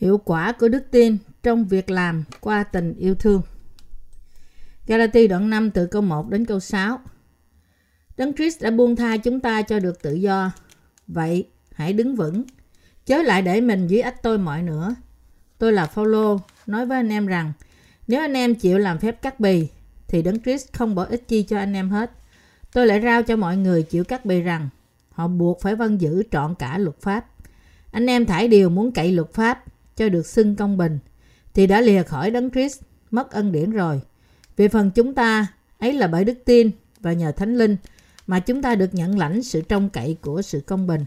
[0.00, 3.42] Hiệu quả của đức tin trong việc làm qua tình yêu thương.
[4.86, 7.00] Galati đoạn 5 từ câu 1 đến câu 6.
[8.16, 10.52] Đấng Christ đã buông tha chúng ta cho được tự do.
[11.06, 12.44] Vậy, hãy đứng vững,
[13.06, 14.94] chớ lại để mình dưới ách tôi mọi nữa.
[15.58, 17.52] Tôi là Phaolô nói với anh em rằng,
[18.08, 19.68] nếu anh em chịu làm phép cắt bì,
[20.08, 22.10] thì Đấng Christ không bỏ ích chi cho anh em hết.
[22.72, 24.68] Tôi lại rao cho mọi người chịu cắt bì rằng,
[25.10, 27.26] họ buộc phải vâng giữ trọn cả luật pháp.
[27.90, 29.64] Anh em thải điều muốn cậy luật pháp,
[30.00, 30.98] cho được xưng công bình,
[31.54, 34.00] thì đã lìa khỏi đấng Christ, mất ân điển rồi.
[34.56, 35.46] Vì phần chúng ta,
[35.78, 37.76] ấy là bởi đức tin và nhờ Thánh Linh
[38.26, 41.04] mà chúng ta được nhận lãnh sự trông cậy của sự công bình.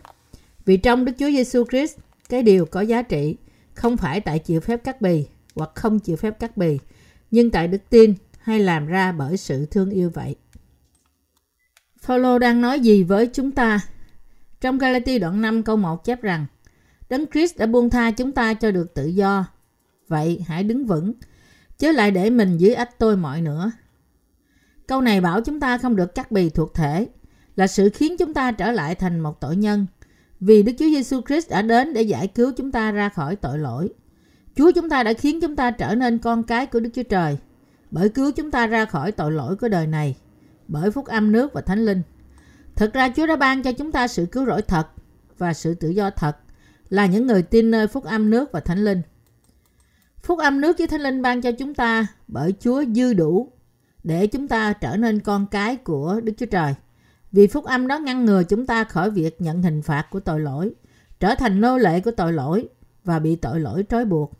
[0.66, 1.98] Vì trong Đức Chúa Giêsu Christ,
[2.30, 3.36] cái điều có giá trị
[3.74, 6.80] không phải tại chịu phép cắt bì hoặc không chịu phép cắt bì,
[7.32, 10.36] nhưng tại đức tin hay làm ra bởi sự thương yêu vậy.
[12.02, 13.80] Phaolô đang nói gì với chúng ta?
[14.62, 16.46] Trong Galati đoạn 5 câu 1 chép rằng
[17.14, 19.46] Đấng Christ đã buông tha chúng ta cho được tự do.
[20.08, 21.14] Vậy hãy đứng vững,
[21.80, 23.72] chứ lại để mình dưới ách tôi mọi nữa.
[24.88, 27.08] Câu này bảo chúng ta không được cắt bì thuộc thể,
[27.56, 29.86] là sự khiến chúng ta trở lại thành một tội nhân.
[30.40, 33.58] Vì Đức Chúa Giêsu Christ đã đến để giải cứu chúng ta ra khỏi tội
[33.58, 33.90] lỗi.
[34.56, 37.38] Chúa chúng ta đã khiến chúng ta trở nên con cái của Đức Chúa Trời,
[37.92, 40.16] bởi cứu chúng ta ra khỏi tội lỗi của đời này,
[40.68, 42.02] bởi phúc âm nước và thánh linh.
[42.76, 44.88] Thật ra Chúa đã ban cho chúng ta sự cứu rỗi thật
[45.38, 46.38] và sự tự do thật
[46.94, 49.02] là những người tin nơi phúc âm nước và thánh linh.
[50.24, 53.52] Phúc âm nước với thánh linh ban cho chúng ta bởi Chúa dư đủ
[54.04, 56.74] để chúng ta trở nên con cái của Đức Chúa Trời.
[57.32, 60.40] Vì phúc âm đó ngăn ngừa chúng ta khỏi việc nhận hình phạt của tội
[60.40, 60.74] lỗi,
[61.20, 62.68] trở thành nô lệ của tội lỗi
[63.04, 64.32] và bị tội lỗi trói buộc.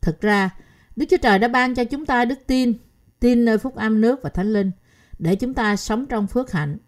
[0.00, 0.50] Thực ra,
[0.96, 2.74] Đức Chúa Trời đã ban cho chúng ta đức tin,
[3.20, 4.70] tin nơi phúc âm nước và thánh linh
[5.18, 6.78] để chúng ta sống trong phước hạnh.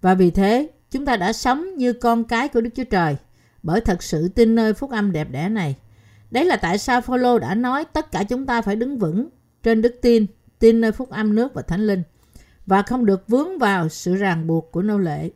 [0.00, 3.16] Và vì thế, chúng ta đã sống như con cái của Đức Chúa Trời
[3.66, 5.76] bởi thật sự tin nơi phúc âm đẹp đẽ này.
[6.30, 9.28] Đấy là tại sao Phaolô đã nói tất cả chúng ta phải đứng vững
[9.62, 10.26] trên đức tin,
[10.58, 12.02] tin nơi phúc âm nước và thánh linh
[12.66, 15.30] và không được vướng vào sự ràng buộc của nô lệ.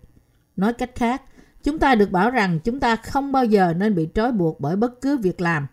[0.57, 1.23] Nói cách khác,
[1.63, 4.77] chúng ta được bảo rằng chúng ta không bao giờ nên bị trói buộc bởi
[4.77, 5.67] bất cứ việc làm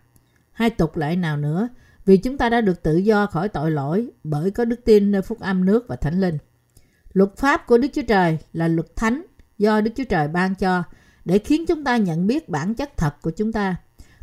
[0.52, 1.68] hay tục lệ nào nữa
[2.04, 5.22] vì chúng ta đã được tự do khỏi tội lỗi bởi có đức tin nơi
[5.22, 6.38] phúc âm nước và thánh linh.
[7.12, 9.22] Luật pháp của Đức Chúa Trời là luật thánh
[9.58, 10.82] do Đức Chúa Trời ban cho
[11.28, 13.76] để khiến chúng ta nhận biết bản chất thật của chúng ta.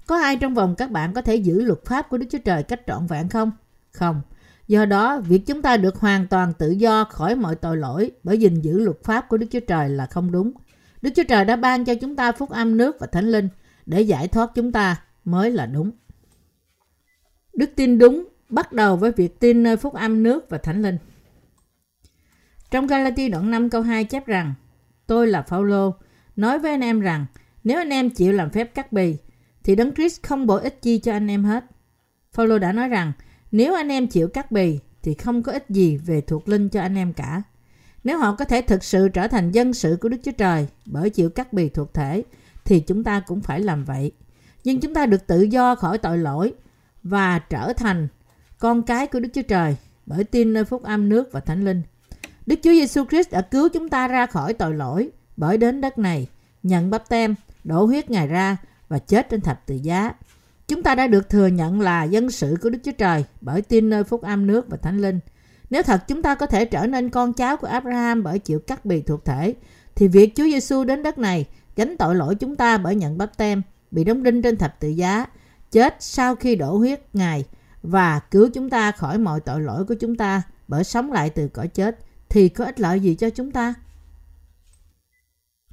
[0.08, 2.64] Có ai trong vòng các bạn có thể giữ luật pháp của Đức Chúa Trời
[2.64, 3.52] cách trọn vẹn không?
[3.92, 4.22] Không.
[4.68, 8.38] Do đó, việc chúng ta được hoàn toàn tự do khỏi mọi tội lỗi bởi
[8.38, 10.52] gìn giữ luật pháp của Đức Chúa Trời là không đúng.
[11.02, 13.50] Đức Chúa Trời đã ban cho chúng ta phúc âm nước và thánh linh
[13.86, 15.92] để giải thoát chúng ta mới là đúng.
[17.54, 20.98] Đức tin đúng bắt đầu với việc tin nơi phúc âm nước và thánh linh.
[22.72, 24.54] Trong Galati đoạn 5 câu 2 chép rằng
[25.08, 25.96] Tôi là Phaolô,
[26.35, 27.25] nói với anh em rằng,
[27.63, 29.18] nếu anh em chịu làm phép cắt bì,
[29.63, 31.66] thì Đấng Christ không bổ ích chi cho anh em hết.
[32.34, 33.12] Phaolô đã nói rằng,
[33.51, 36.81] nếu anh em chịu cắt bì, thì không có ích gì về thuộc linh cho
[36.81, 37.41] anh em cả.
[38.03, 41.09] Nếu họ có thể thực sự trở thành dân sự của Đức Chúa Trời bởi
[41.09, 42.23] chịu cắt bì thuộc thể,
[42.66, 44.12] thì chúng ta cũng phải làm vậy.
[44.63, 46.53] Nhưng chúng ta được tự do khỏi tội lỗi
[47.03, 48.07] và trở thành
[48.59, 49.75] con cái của Đức Chúa Trời
[50.06, 51.81] bởi tin nơi phúc âm nước và thánh linh.
[52.46, 55.97] Đức Chúa Giêsu Christ đã cứu chúng ta ra khỏi tội lỗi bởi đến đất
[55.97, 56.28] này
[56.63, 58.57] nhận bắp tem, đổ huyết Ngài ra
[58.90, 60.13] và chết trên thập tự giá.
[60.68, 63.90] Chúng ta đã được thừa nhận là dân sự của Đức Chúa Trời bởi tin
[63.90, 65.19] nơi phúc âm nước và thánh linh.
[65.69, 68.85] Nếu thật chúng ta có thể trở nên con cháu của Abraham bởi chịu cắt
[68.85, 69.53] bì thuộc thể,
[69.96, 73.38] thì việc Chúa Giêsu đến đất này gánh tội lỗi chúng ta bởi nhận bắp
[73.38, 75.25] tem, bị đóng đinh trên thập tự giá,
[75.72, 77.46] chết sau khi đổ huyết Ngài
[77.84, 81.47] và cứu chúng ta khỏi mọi tội lỗi của chúng ta bởi sống lại từ
[81.47, 83.73] cõi chết thì có ích lợi gì cho chúng ta?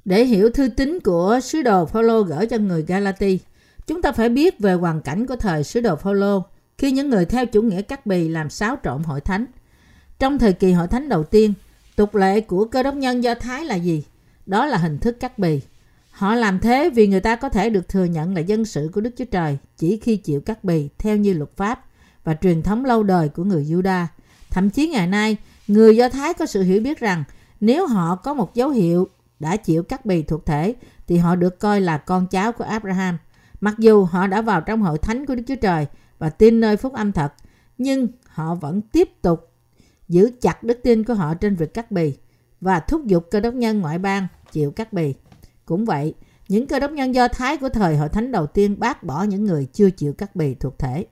[0.05, 3.39] Để hiểu thư tín của sứ đồ Phaolô gửi cho người Galati,
[3.87, 6.43] chúng ta phải biết về hoàn cảnh của thời sứ đồ Phaolô
[6.77, 9.45] khi những người theo chủ nghĩa cắt bì làm xáo trộn hội thánh.
[10.19, 11.53] Trong thời kỳ hội thánh đầu tiên,
[11.95, 14.03] tục lệ của cơ đốc nhân Do Thái là gì?
[14.45, 15.61] Đó là hình thức cắt bì.
[16.11, 19.01] Họ làm thế vì người ta có thể được thừa nhận là dân sự của
[19.01, 21.85] Đức Chúa Trời chỉ khi chịu cắt bì theo như luật pháp
[22.23, 24.05] và truyền thống lâu đời của người Juda.
[24.49, 27.23] Thậm chí ngày nay, người Do Thái có sự hiểu biết rằng
[27.61, 29.07] nếu họ có một dấu hiệu
[29.43, 30.75] đã chịu cắt bì thuộc thể
[31.07, 33.17] thì họ được coi là con cháu của Abraham.
[33.61, 35.87] Mặc dù họ đã vào trong hội thánh của Đức Chúa Trời
[36.19, 37.33] và tin nơi phúc âm thật,
[37.77, 39.51] nhưng họ vẫn tiếp tục
[40.07, 42.13] giữ chặt đức tin của họ trên việc cắt bì
[42.61, 45.13] và thúc giục cơ đốc nhân ngoại bang chịu cắt bì.
[45.65, 46.13] Cũng vậy,
[46.47, 49.43] những cơ đốc nhân do Thái của thời hội thánh đầu tiên bác bỏ những
[49.43, 51.05] người chưa chịu cắt bì thuộc thể.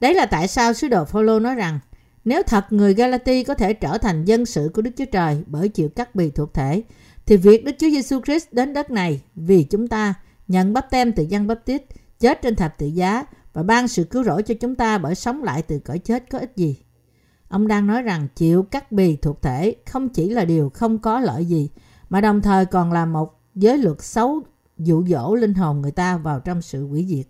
[0.00, 1.78] Đấy là tại sao sứ đồ Phaolô nói rằng
[2.26, 5.68] nếu thật người Galati có thể trở thành dân sự của Đức Chúa Trời bởi
[5.68, 6.82] chịu cắt bì thuộc thể,
[7.26, 10.14] thì việc Đức Chúa Giêsu Christ đến đất này vì chúng ta
[10.48, 11.82] nhận bắp tem từ dân bắp tít
[12.20, 15.42] chết trên thập tự giá và ban sự cứu rỗi cho chúng ta bởi sống
[15.42, 16.76] lại từ cõi chết có ích gì.
[17.48, 21.20] Ông đang nói rằng chịu cắt bì thuộc thể không chỉ là điều không có
[21.20, 21.70] lợi gì,
[22.10, 24.42] mà đồng thời còn là một giới luật xấu
[24.78, 27.26] dụ dỗ linh hồn người ta vào trong sự quỷ diệt.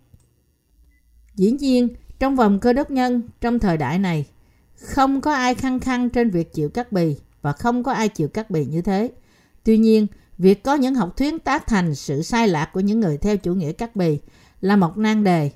[1.35, 1.87] Dĩ nhiên,
[2.19, 4.25] trong vòng cơ đốc nhân, trong thời đại này,
[4.81, 8.27] không có ai khăng khăng trên việc chịu cắt bì và không có ai chịu
[8.27, 9.11] cắt bì như thế.
[9.63, 10.07] Tuy nhiên,
[10.37, 13.53] việc có những học thuyết tác thành sự sai lạc của những người theo chủ
[13.53, 14.19] nghĩa cắt bì
[14.61, 15.51] là một nan đề.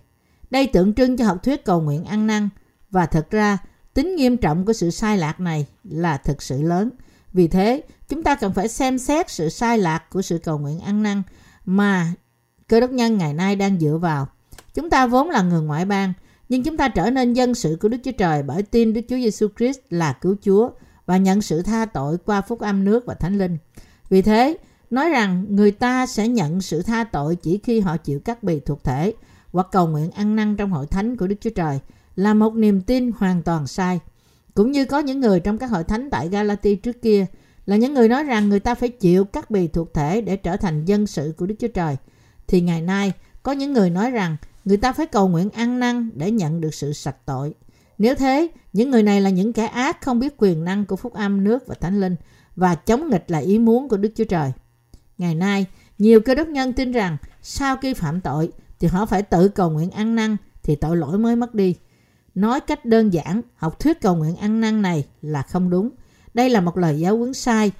[0.50, 2.50] Đây tượng trưng cho học thuyết cầu nguyện ăn năn
[2.91, 3.57] và thật ra
[3.94, 6.89] tính nghiêm trọng của sự sai lạc này là thực sự lớn.
[7.33, 10.79] Vì thế, chúng ta cần phải xem xét sự sai lạc của sự cầu nguyện
[10.79, 11.24] ăn năn
[11.65, 12.13] mà
[12.67, 14.27] cơ đốc nhân ngày nay đang dựa vào.
[14.74, 16.13] Chúng ta vốn là người ngoại bang,
[16.51, 19.15] nhưng chúng ta trở nên dân sự của Đức Chúa Trời bởi tin Đức Chúa
[19.15, 20.69] Giêsu Christ là cứu Chúa
[21.06, 23.57] và nhận sự tha tội qua phúc âm nước và thánh linh.
[24.09, 24.57] Vì thế,
[24.89, 28.59] nói rằng người ta sẽ nhận sự tha tội chỉ khi họ chịu cắt bì
[28.59, 29.13] thuộc thể
[29.51, 31.80] hoặc cầu nguyện ăn năn trong hội thánh của Đức Chúa Trời
[32.15, 34.00] là một niềm tin hoàn toàn sai.
[34.53, 37.25] Cũng như có những người trong các hội thánh tại Galati trước kia
[37.65, 40.57] là những người nói rằng người ta phải chịu cắt bì thuộc thể để trở
[40.57, 41.95] thành dân sự của Đức Chúa Trời.
[42.48, 43.13] Thì ngày nay
[43.44, 46.73] có những người nói rằng người ta phải cầu nguyện ăn năn để nhận được
[46.73, 47.53] sự sạch tội.
[47.97, 51.13] Nếu thế, những người này là những kẻ ác không biết quyền năng của phúc
[51.13, 52.15] âm nước và thánh linh
[52.55, 54.51] và chống nghịch là ý muốn của Đức Chúa Trời.
[55.17, 55.65] Ngày nay,
[55.97, 59.69] nhiều cơ đốc nhân tin rằng sau khi phạm tội thì họ phải tự cầu
[59.69, 61.75] nguyện ăn năn thì tội lỗi mới mất đi.
[62.35, 65.89] Nói cách đơn giản, học thuyết cầu nguyện ăn năn này là không đúng.
[66.33, 67.71] Đây là một lời giáo huấn sai,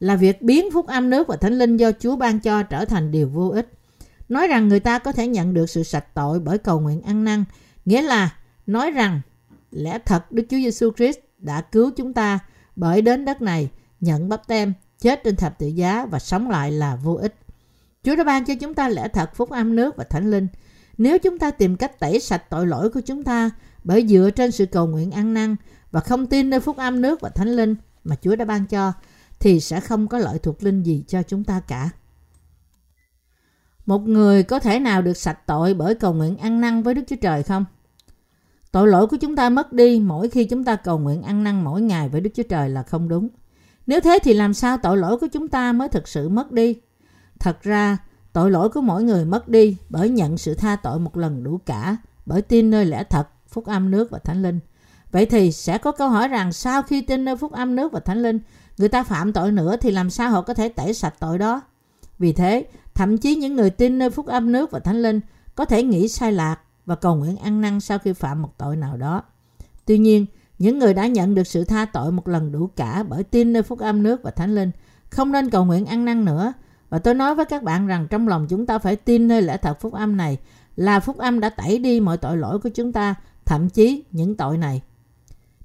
[0.00, 3.10] là việc biến phúc âm nước và thánh linh do Chúa ban cho trở thành
[3.10, 3.75] điều vô ích.
[4.28, 7.24] Nói rằng người ta có thể nhận được sự sạch tội bởi cầu nguyện ăn
[7.24, 7.44] năn,
[7.84, 8.36] nghĩa là
[8.66, 9.20] nói rằng
[9.70, 12.38] lẽ thật Đức Chúa Giêsu Christ đã cứu chúng ta
[12.76, 13.70] bởi đến đất này,
[14.00, 17.34] nhận bắp tem, chết trên thập tự giá và sống lại là vô ích.
[18.04, 20.48] Chúa đã ban cho chúng ta lẽ thật phúc âm nước và thánh linh.
[20.98, 23.50] Nếu chúng ta tìm cách tẩy sạch tội lỗi của chúng ta
[23.84, 25.56] bởi dựa trên sự cầu nguyện ăn năn
[25.90, 27.74] và không tin nơi phúc âm nước và thánh linh
[28.04, 28.92] mà Chúa đã ban cho,
[29.40, 31.90] thì sẽ không có lợi thuộc linh gì cho chúng ta cả.
[33.86, 37.02] Một người có thể nào được sạch tội bởi cầu nguyện ăn năn với Đức
[37.06, 37.64] Chúa Trời không?
[38.72, 41.64] Tội lỗi của chúng ta mất đi mỗi khi chúng ta cầu nguyện ăn năn
[41.64, 43.28] mỗi ngày với Đức Chúa Trời là không đúng.
[43.86, 46.76] Nếu thế thì làm sao tội lỗi của chúng ta mới thực sự mất đi?
[47.38, 47.98] Thật ra,
[48.32, 51.60] tội lỗi của mỗi người mất đi bởi nhận sự tha tội một lần đủ
[51.66, 51.96] cả,
[52.26, 54.60] bởi tin nơi lẽ thật, phúc âm nước và thánh linh.
[55.10, 58.00] Vậy thì sẽ có câu hỏi rằng sau khi tin nơi phúc âm nước và
[58.00, 58.40] thánh linh,
[58.78, 61.60] người ta phạm tội nữa thì làm sao họ có thể tẩy sạch tội đó?
[62.18, 62.66] Vì thế,
[62.96, 65.20] thậm chí những người tin nơi phúc âm nước và thánh linh
[65.54, 68.76] có thể nghĩ sai lạc và cầu nguyện ăn năn sau khi phạm một tội
[68.76, 69.22] nào đó.
[69.84, 70.26] Tuy nhiên,
[70.58, 73.62] những người đã nhận được sự tha tội một lần đủ cả bởi tin nơi
[73.62, 74.70] phúc âm nước và thánh linh
[75.10, 76.52] không nên cầu nguyện ăn năn nữa.
[76.88, 79.56] Và tôi nói với các bạn rằng trong lòng chúng ta phải tin nơi lẽ
[79.56, 80.38] thật phúc âm này
[80.76, 83.14] là phúc âm đã tẩy đi mọi tội lỗi của chúng ta,
[83.44, 84.82] thậm chí những tội này.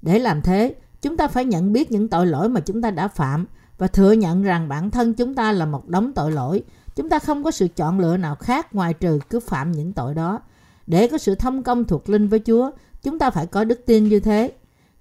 [0.02, 3.08] Để làm thế, chúng ta phải nhận biết những tội lỗi mà chúng ta đã
[3.08, 3.46] phạm
[3.78, 6.62] và thừa nhận rằng bản thân chúng ta là một đống tội lỗi.
[6.96, 10.14] Chúng ta không có sự chọn lựa nào khác ngoài trừ cứ phạm những tội
[10.14, 10.40] đó.
[10.86, 12.70] Để có sự thông công thuộc linh với Chúa,
[13.02, 14.52] chúng ta phải có đức tin như thế.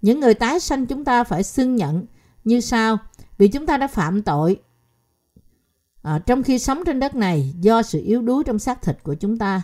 [0.01, 2.05] Những người tái sanh chúng ta phải xưng nhận
[2.43, 2.98] như sau,
[3.38, 4.60] vì chúng ta đã phạm tội
[6.01, 9.13] à, trong khi sống trên đất này do sự yếu đuối trong xác thịt của
[9.13, 9.62] chúng ta.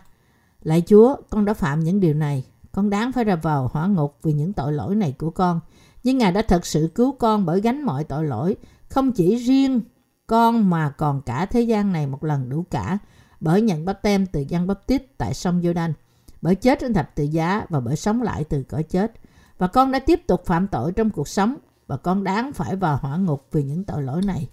[0.62, 2.46] Lạy Chúa, con đã phạm những điều này.
[2.72, 5.60] Con đáng phải ra vào hỏa ngục vì những tội lỗi này của con.
[6.03, 8.55] Nhưng Ngài đã thật sự cứu con bởi gánh mọi tội lỗi,
[8.89, 9.81] không chỉ riêng
[10.27, 12.98] con mà còn cả thế gian này một lần đủ cả,
[13.39, 15.93] bởi nhận bắp tem từ dân bắp tít tại sông Giô-đanh,
[16.41, 19.13] bởi chết trên thập tự giá và bởi sống lại từ cõi chết.
[19.57, 21.55] Và con đã tiếp tục phạm tội trong cuộc sống
[21.88, 24.48] và con đáng phải vào hỏa ngục vì những tội lỗi này.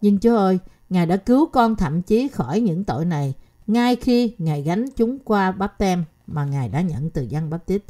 [0.00, 0.58] Nhưng Chúa ơi,
[0.88, 3.34] Ngài đã cứu con thậm chí khỏi những tội này
[3.66, 7.66] ngay khi Ngài gánh chúng qua bắp tem mà Ngài đã nhận từ dân bắp
[7.66, 7.82] tít.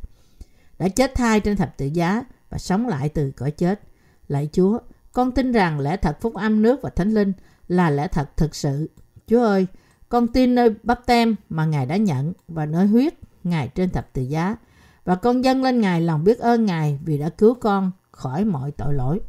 [0.78, 3.80] Đã chết thai trên thập tự giá và sống lại từ cõi chết.
[4.28, 4.78] Lạy Chúa,
[5.12, 7.32] con tin rằng lẽ thật phúc âm nước và thánh linh
[7.68, 8.90] là lẽ thật thực sự.
[9.26, 9.66] Chúa ơi,
[10.08, 13.14] con tin nơi bắp tem mà Ngài đã nhận và nơi huyết
[13.44, 14.56] Ngài trên thập tự giá.
[15.04, 18.70] Và con dâng lên Ngài lòng biết ơn Ngài vì đã cứu con khỏi mọi
[18.70, 19.20] tội lỗi.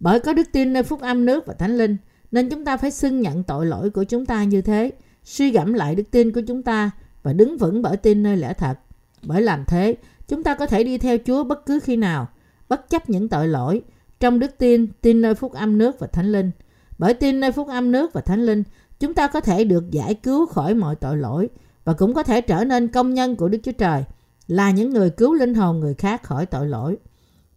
[0.00, 1.96] Bởi có đức tin nơi phúc âm nước và thánh linh,
[2.32, 4.92] nên chúng ta phải xưng nhận tội lỗi của chúng ta như thế,
[5.24, 6.90] suy gẫm lại đức tin của chúng ta
[7.22, 8.78] và đứng vững bởi tin nơi lẽ thật.
[9.22, 9.96] Bởi làm thế,
[10.28, 12.28] chúng ta có thể đi theo Chúa bất cứ khi nào,
[12.68, 13.82] bất chấp những tội lỗi,
[14.24, 16.50] trong đức tin, tin nơi phúc âm nước và thánh linh.
[16.98, 18.62] Bởi tin nơi phúc âm nước và thánh linh,
[19.00, 21.48] chúng ta có thể được giải cứu khỏi mọi tội lỗi
[21.84, 24.04] và cũng có thể trở nên công nhân của Đức Chúa Trời,
[24.46, 26.96] là những người cứu linh hồn người khác khỏi tội lỗi.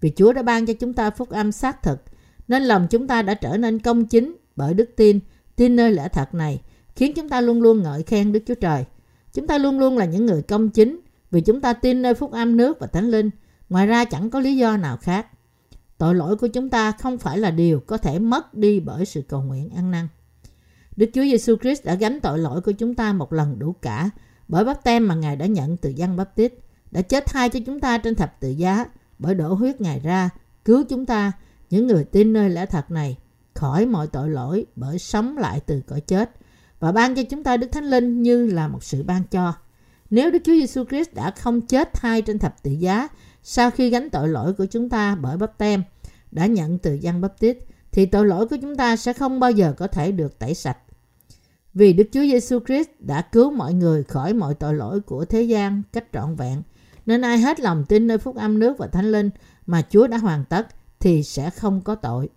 [0.02, 2.02] Vì Chúa đã ban cho chúng ta phúc âm xác thực,
[2.48, 5.20] nên lòng chúng ta đã trở nên công chính bởi đức tin,
[5.56, 6.62] tin nơi lẽ thật này,
[6.96, 8.86] khiến chúng ta luôn luôn ngợi khen Đức Chúa Trời.
[9.34, 11.00] Chúng ta luôn luôn là những người công chính
[11.32, 13.30] vì chúng ta tin nơi phúc âm nước và thánh linh.
[13.70, 15.28] Ngoài ra chẳng có lý do nào khác.
[15.98, 19.22] Tội lỗi của chúng ta không phải là điều có thể mất đi bởi sự
[19.22, 20.08] cầu nguyện ăn năn.
[20.96, 24.10] Đức Chúa Giêsu Christ đã gánh tội lỗi của chúng ta một lần đủ cả
[24.48, 26.54] bởi bắp tem mà Ngài đã nhận từ dân bắp tít,
[26.92, 28.86] đã chết thay cho chúng ta trên thập tự giá
[29.20, 30.30] bởi đổ huyết Ngài ra,
[30.66, 31.32] cứu chúng ta,
[31.70, 33.18] những người tin nơi lẽ thật này,
[33.54, 36.32] khỏi mọi tội lỗi bởi sống lại từ cõi chết
[36.80, 39.54] và ban cho chúng ta Đức Thánh Linh như là một sự ban cho.
[40.10, 43.08] Nếu Đức Chúa Giêsu Christ đã không chết thay trên thập tự giá
[43.50, 45.84] sau khi gánh tội lỗi của chúng ta bởi bắp tem
[46.32, 47.58] đã nhận từ dân bắp tít
[47.92, 50.77] thì tội lỗi của chúng ta sẽ không bao giờ có thể được tẩy sạch.
[51.74, 55.42] Vì Đức Chúa Giêsu Christ đã cứu mọi người khỏi mọi tội lỗi của thế
[55.42, 56.62] gian cách trọn vẹn,
[57.06, 59.30] nên ai hết lòng tin nơi phúc âm nước và thánh linh
[59.66, 60.68] mà Chúa đã hoàn tất
[61.00, 62.30] thì sẽ không có tội.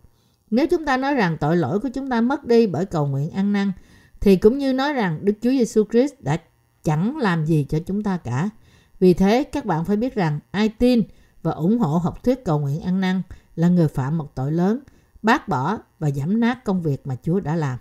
[0.50, 3.30] Nếu chúng ta nói rằng tội lỗi của chúng ta mất đi bởi cầu nguyện
[3.30, 3.72] ăn năn,
[4.20, 6.38] thì cũng như nói rằng Đức Chúa Giêsu Christ đã
[6.84, 8.50] chẳng làm gì cho chúng ta cả.
[9.00, 11.02] Vì thế, các bạn phải biết rằng ai tin
[11.42, 13.22] và ủng hộ học thuyết cầu nguyện ăn năn
[13.56, 14.80] là người phạm một tội lớn,
[15.22, 17.78] bác bỏ và giảm nát công việc mà Chúa đã làm.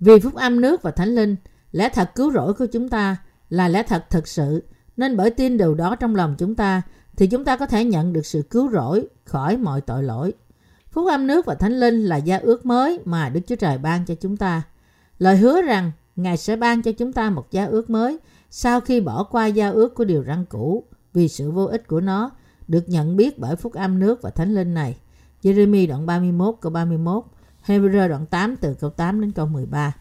[0.00, 1.36] Vì phúc âm nước và thánh linh,
[1.72, 3.16] lẽ thật cứu rỗi của chúng ta
[3.48, 4.62] là lẽ thật thực sự,
[4.96, 6.82] nên bởi tin điều đó trong lòng chúng ta
[7.16, 10.32] thì chúng ta có thể nhận được sự cứu rỗi khỏi mọi tội lỗi.
[10.90, 14.04] Phúc âm nước và thánh linh là gia ước mới mà Đức Chúa Trời ban
[14.04, 14.62] cho chúng ta.
[15.18, 18.18] Lời hứa rằng Ngài sẽ ban cho chúng ta một gia ước mới
[18.56, 22.00] sau khi bỏ qua giao ước của điều răn cũ vì sự vô ích của
[22.00, 22.30] nó
[22.68, 24.96] được nhận biết bởi phúc âm nước và thánh linh này.
[25.42, 27.24] Jeremy đoạn 31 câu 31,
[27.66, 29.92] Hebrew đoạn 8 từ câu 8 đến câu 13.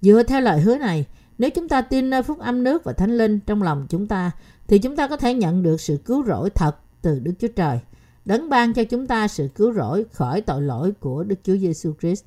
[0.00, 1.06] Dựa theo lời hứa này,
[1.38, 4.30] nếu chúng ta tin nơi phúc âm nước và thánh linh trong lòng chúng ta,
[4.68, 7.80] thì chúng ta có thể nhận được sự cứu rỗi thật từ Đức Chúa Trời.
[8.24, 11.92] Đấng ban cho chúng ta sự cứu rỗi khỏi tội lỗi của Đức Chúa Giêsu
[12.00, 12.24] Christ.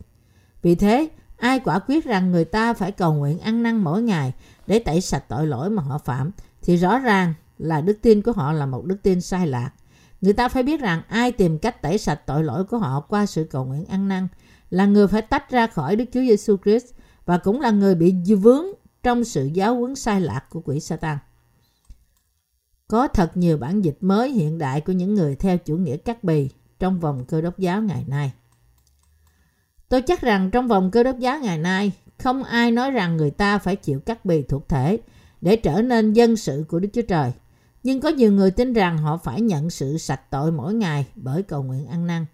[0.61, 4.33] Vì thế, ai quả quyết rằng người ta phải cầu nguyện ăn năn mỗi ngày
[4.67, 6.31] để tẩy sạch tội lỗi mà họ phạm,
[6.61, 9.71] thì rõ ràng là đức tin của họ là một đức tin sai lạc.
[10.21, 13.25] Người ta phải biết rằng ai tìm cách tẩy sạch tội lỗi của họ qua
[13.25, 14.27] sự cầu nguyện ăn năn
[14.69, 16.85] là người phải tách ra khỏi Đức Chúa Giêsu Christ
[17.25, 18.65] và cũng là người bị vướng
[19.03, 21.17] trong sự giáo huấn sai lạc của quỷ Satan.
[22.87, 26.23] Có thật nhiều bản dịch mới hiện đại của những người theo chủ nghĩa cắt
[26.23, 28.31] bì trong vòng cơ đốc giáo ngày nay.
[29.89, 33.31] Tôi chắc rằng trong vòng cơ đốc giáo ngày nay, không ai nói rằng người
[33.31, 34.99] ta phải chịu cắt bì thuộc thể
[35.41, 37.31] để trở nên dân sự của Đức Chúa Trời.
[37.83, 41.43] Nhưng có nhiều người tin rằng họ phải nhận sự sạch tội mỗi ngày bởi
[41.43, 42.25] cầu nguyện ăn năn.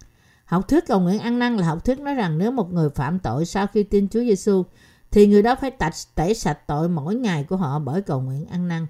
[0.46, 3.20] Học thuyết cầu nguyện ăn năn là học thuyết nói rằng nếu một người phạm
[3.20, 4.64] tội sau khi tin Chúa Giêsu
[5.12, 8.46] thì người đó phải tạch, tẩy sạch tội mỗi ngày của họ bởi cầu nguyện
[8.46, 8.88] ăn năn.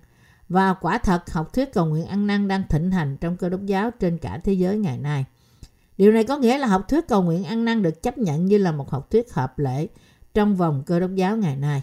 [0.49, 3.65] Và quả thật, học thuyết cầu nguyện ăn năn đang thịnh hành trong cơ đốc
[3.65, 5.25] giáo trên cả thế giới ngày nay.
[5.97, 8.57] Điều này có nghĩa là học thuyết cầu nguyện ăn năn được chấp nhận như
[8.57, 9.87] là một học thuyết hợp lệ
[10.33, 11.81] trong vòng cơ đốc giáo ngày nay.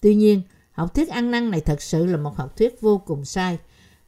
[0.00, 3.24] Tuy nhiên, học thuyết ăn năn này thật sự là một học thuyết vô cùng
[3.24, 3.58] sai.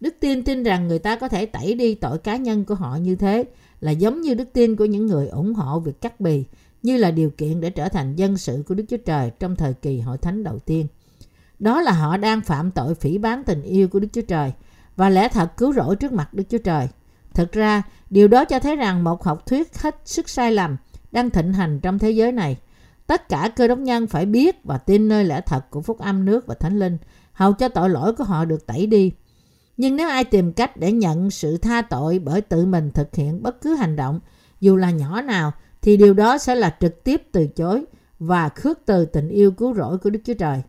[0.01, 2.97] Đức tin tin rằng người ta có thể tẩy đi tội cá nhân của họ
[2.97, 3.45] như thế
[3.81, 6.45] là giống như đức tin của những người ủng hộ việc cắt bì
[6.83, 9.75] như là điều kiện để trở thành dân sự của Đức Chúa Trời trong thời
[9.75, 10.87] kỳ hội thánh đầu tiên.
[11.59, 14.53] Đó là họ đang phạm tội phỉ bán tình yêu của Đức Chúa Trời
[14.97, 16.89] và lẽ thật cứu rỗi trước mặt Đức Chúa Trời.
[17.35, 20.77] Thực ra, điều đó cho thấy rằng một học thuyết hết sức sai lầm
[21.13, 22.57] đang thịnh hành trong thế giới này.
[23.09, 26.25] Tất cả cơ đốc nhân phải biết và tin nơi lẽ thật của phúc âm
[26.25, 26.99] nước và thánh linh,
[27.33, 29.13] hầu cho tội lỗi của họ được tẩy đi.
[29.77, 33.43] Nhưng nếu ai tìm cách để nhận sự tha tội bởi tự mình thực hiện
[33.43, 34.21] bất cứ hành động,
[34.61, 37.85] dù là nhỏ nào, thì điều đó sẽ là trực tiếp từ chối
[38.19, 40.63] và khước từ tình yêu cứu rỗi của Đức Chúa Trời.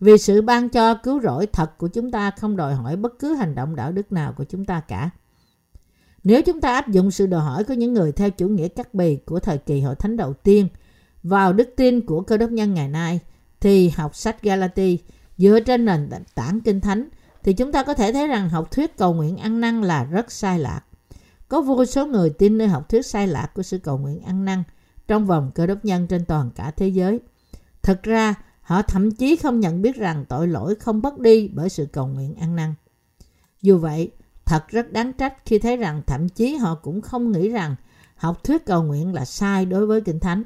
[0.00, 3.34] Vì sự ban cho cứu rỗi thật của chúng ta không đòi hỏi bất cứ
[3.34, 5.10] hành động đạo đức nào của chúng ta cả.
[6.24, 8.94] Nếu chúng ta áp dụng sự đòi hỏi của những người theo chủ nghĩa cắt
[8.94, 10.68] bì của thời kỳ hội thánh đầu tiên
[11.22, 13.20] vào đức tin của cơ đốc nhân ngày nay,
[13.60, 14.98] thì học sách Galati
[15.38, 17.08] dựa trên nền tảng kinh thánh
[17.42, 20.32] thì chúng ta có thể thấy rằng học thuyết cầu nguyện ăn năn là rất
[20.32, 20.80] sai lạc.
[21.48, 24.44] Có vô số người tin nơi học thuyết sai lạc của sự cầu nguyện ăn
[24.44, 24.62] năn
[25.08, 27.20] trong vòng cơ đốc nhân trên toàn cả thế giới.
[27.82, 31.68] Thật ra, họ thậm chí không nhận biết rằng tội lỗi không mất đi bởi
[31.68, 32.74] sự cầu nguyện ăn năn.
[33.62, 34.12] Dù vậy,
[34.44, 37.76] thật rất đáng trách khi thấy rằng thậm chí họ cũng không nghĩ rằng
[38.16, 40.42] học thuyết cầu nguyện là sai đối với Kinh Thánh.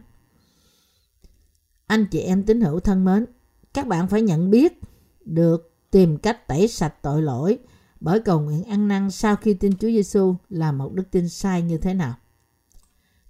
[1.87, 3.27] Anh chị em tín hữu thân mến,
[3.75, 4.81] các bạn phải nhận biết
[5.25, 7.59] được tìm cách tẩy sạch tội lỗi
[8.01, 11.63] bởi cầu nguyện ăn năn sau khi tin Chúa Giêsu là một đức tin sai
[11.63, 12.15] như thế nào.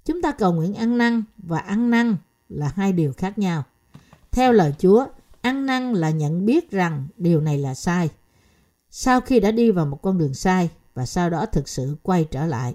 [0.05, 2.17] Chúng ta cầu nguyện ăn năn và ăn năn
[2.49, 3.65] là hai điều khác nhau.
[4.31, 5.07] Theo lời Chúa,
[5.41, 8.11] ăn năn là nhận biết rằng điều này là sai.
[8.91, 12.25] Sau khi đã đi vào một con đường sai và sau đó thực sự quay
[12.31, 12.75] trở lại.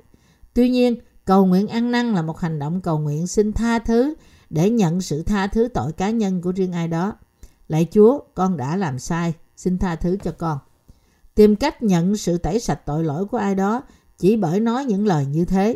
[0.54, 0.96] Tuy nhiên,
[1.26, 4.14] cầu nguyện ăn năn là một hành động cầu nguyện xin tha thứ
[4.52, 7.14] để nhận sự tha thứ tội cá nhân của riêng ai đó.
[7.68, 10.58] Lạy Chúa, con đã làm sai, xin tha thứ cho con.
[11.36, 13.82] Tìm cách nhận sự tẩy sạch tội lỗi của ai đó
[14.18, 15.76] chỉ bởi nói những lời như thế.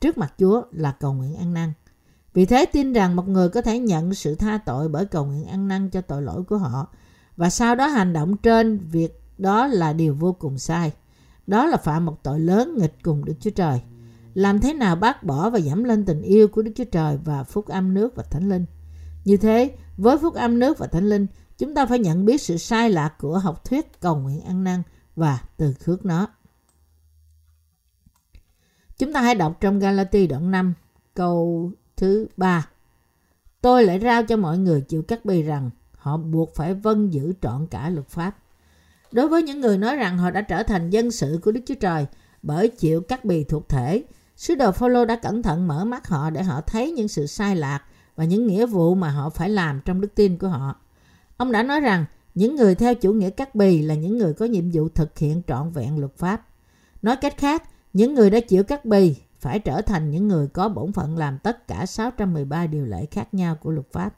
[0.00, 1.72] Trước mặt Chúa là cầu nguyện ăn năn.
[2.34, 5.44] Vì thế tin rằng một người có thể nhận sự tha tội bởi cầu nguyện
[5.44, 6.88] ăn năn cho tội lỗi của họ
[7.36, 10.92] và sau đó hành động trên việc đó là điều vô cùng sai.
[11.46, 13.80] Đó là phạm một tội lớn nghịch cùng Đức Chúa Trời.
[14.34, 17.44] Làm thế nào bác bỏ và giảm lên tình yêu của Đức Chúa Trời và
[17.44, 18.64] phúc âm nước và thánh linh?
[19.24, 21.26] Như thế, với phúc âm nước và thánh linh,
[21.58, 24.82] chúng ta phải nhận biết sự sai lạc của học thuyết cầu nguyện ăn năn
[25.16, 26.26] và từ khước nó.
[28.98, 30.74] Chúng ta hãy đọc trong Galati đoạn 5,
[31.14, 32.68] câu thứ 3.
[33.60, 37.32] Tôi lại rao cho mọi người chịu cắt bì rằng họ buộc phải vâng giữ
[37.42, 38.36] trọn cả luật pháp.
[39.12, 41.74] Đối với những người nói rằng họ đã trở thành dân sự của Đức Chúa
[41.74, 42.06] Trời
[42.42, 44.04] bởi chịu cắt bì thuộc thể,
[44.36, 47.56] sứ đồ Phaolô đã cẩn thận mở mắt họ để họ thấy những sự sai
[47.56, 47.82] lạc
[48.16, 50.76] và những nghĩa vụ mà họ phải làm trong đức tin của họ.
[51.36, 54.44] Ông đã nói rằng những người theo chủ nghĩa cắt bì là những người có
[54.44, 56.46] nhiệm vụ thực hiện trọn vẹn luật pháp.
[57.02, 57.62] Nói cách khác,
[57.92, 61.38] những người đã chịu cắt bì phải trở thành những người có bổn phận làm
[61.38, 64.16] tất cả 613 điều lệ khác nhau của luật pháp.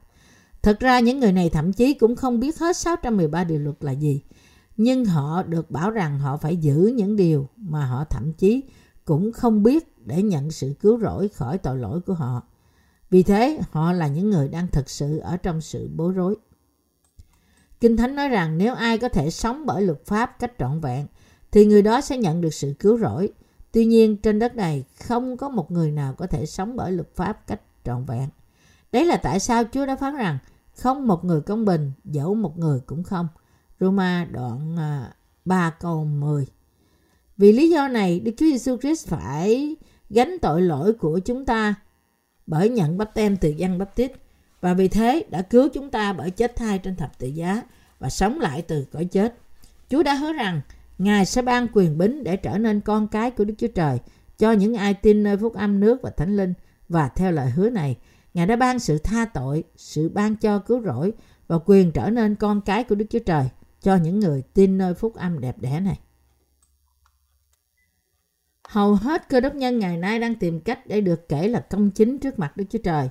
[0.61, 3.91] Thực ra những người này thậm chí cũng không biết hết 613 điều luật là
[3.91, 4.21] gì,
[4.77, 8.63] nhưng họ được bảo rằng họ phải giữ những điều mà họ thậm chí
[9.07, 12.41] cũng không biết để nhận sự cứu rỗi khỏi tội lỗi của họ.
[13.09, 16.35] Vì thế, họ là những người đang thực sự ở trong sự bối rối.
[17.79, 21.07] Kinh Thánh nói rằng nếu ai có thể sống bởi luật pháp cách trọn vẹn,
[21.51, 23.29] thì người đó sẽ nhận được sự cứu rỗi.
[23.71, 27.15] Tuy nhiên, trên đất này không có một người nào có thể sống bởi luật
[27.15, 28.29] pháp cách trọn vẹn.
[28.91, 30.37] Đấy là tại sao Chúa đã phán rằng
[30.77, 33.27] không một người công bình, dẫu một người cũng không.
[33.79, 35.13] Roma đoạn à,
[35.45, 36.47] 3 câu 10
[37.37, 39.75] vì lý do này, Đức Chúa Giêsu Christ phải
[40.09, 41.75] gánh tội lỗi của chúng ta
[42.47, 44.11] bởi nhận bắp tem từ dân bắp tít
[44.61, 47.61] và vì thế đã cứu chúng ta bởi chết thai trên thập tự giá
[47.99, 49.35] và sống lại từ cõi chết.
[49.89, 50.61] Chúa đã hứa rằng
[50.97, 53.99] Ngài sẽ ban quyền bính để trở nên con cái của Đức Chúa Trời
[54.37, 56.53] cho những ai tin nơi phúc âm nước và thánh linh
[56.89, 57.97] và theo lời hứa này,
[58.33, 61.13] Ngài đã ban sự tha tội, sự ban cho cứu rỗi
[61.47, 63.49] và quyền trở nên con cái của Đức Chúa Trời
[63.81, 65.99] cho những người tin nơi phúc âm đẹp đẽ này.
[68.67, 71.91] Hầu hết cơ đốc nhân ngày nay đang tìm cách để được kể là công
[71.91, 73.09] chính trước mặt Đức Chúa Trời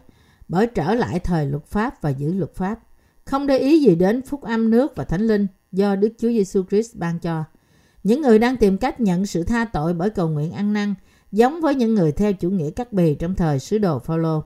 [0.48, 2.78] bởi trở lại thời luật pháp và giữ luật pháp.
[3.24, 6.62] Không để ý gì đến phúc âm nước và thánh linh do Đức Chúa Giêsu
[6.70, 7.44] Christ ban cho.
[8.04, 10.94] Những người đang tìm cách nhận sự tha tội bởi cầu nguyện ăn năn
[11.32, 14.44] giống với những người theo chủ nghĩa cắt bì trong thời sứ đồ Phaolô.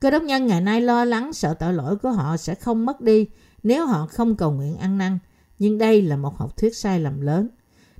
[0.00, 3.00] Cơ đốc nhân ngày nay lo lắng sợ tội lỗi của họ sẽ không mất
[3.00, 3.26] đi
[3.62, 5.18] nếu họ không cầu nguyện ăn năn.
[5.58, 7.48] Nhưng đây là một học thuyết sai lầm lớn.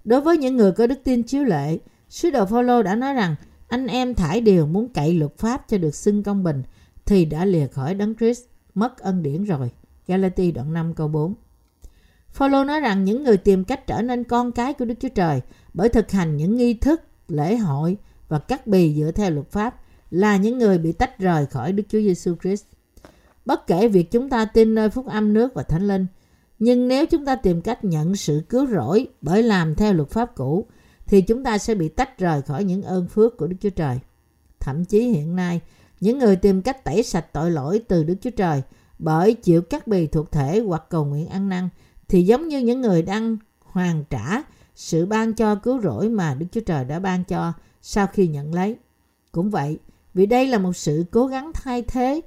[0.05, 3.35] Đối với những người có đức tin chiếu lệ, sứ đồ Phaolô đã nói rằng
[3.69, 6.63] anh em thải điều muốn cậy luật pháp cho được xưng công bình
[7.05, 8.43] thì đã lìa khỏi đấng Christ,
[8.75, 9.71] mất ân điển rồi.
[10.07, 11.35] Galati đoạn 5 câu 4
[12.31, 15.41] Phaolô nói rằng những người tìm cách trở nên con cái của Đức Chúa Trời
[15.75, 17.97] bởi thực hành những nghi thức, lễ hội
[18.29, 21.83] và cắt bì dựa theo luật pháp là những người bị tách rời khỏi Đức
[21.89, 22.65] Chúa Giêsu Christ.
[23.45, 26.07] Bất kể việc chúng ta tin nơi phúc âm nước và thánh linh,
[26.59, 30.35] nhưng nếu chúng ta tìm cách nhận sự cứu rỗi bởi làm theo luật pháp
[30.35, 30.67] cũ,
[31.07, 33.99] thì chúng ta sẽ bị tách rời khỏi những ơn phước của Đức Chúa Trời.
[34.61, 35.61] Thậm chí hiện nay,
[36.01, 38.63] những người tìm cách tẩy sạch tội lỗi từ Đức Chúa Trời
[38.99, 41.69] bởi chịu cắt bì thuộc thể hoặc cầu nguyện ăn năn
[42.09, 44.43] thì giống như những người đang hoàn trả
[44.75, 48.55] sự ban cho cứu rỗi mà Đức Chúa Trời đã ban cho sau khi nhận
[48.55, 48.77] lấy.
[49.33, 49.79] Cũng vậy,
[50.15, 52.21] vì đây là một sự cố gắng thay thế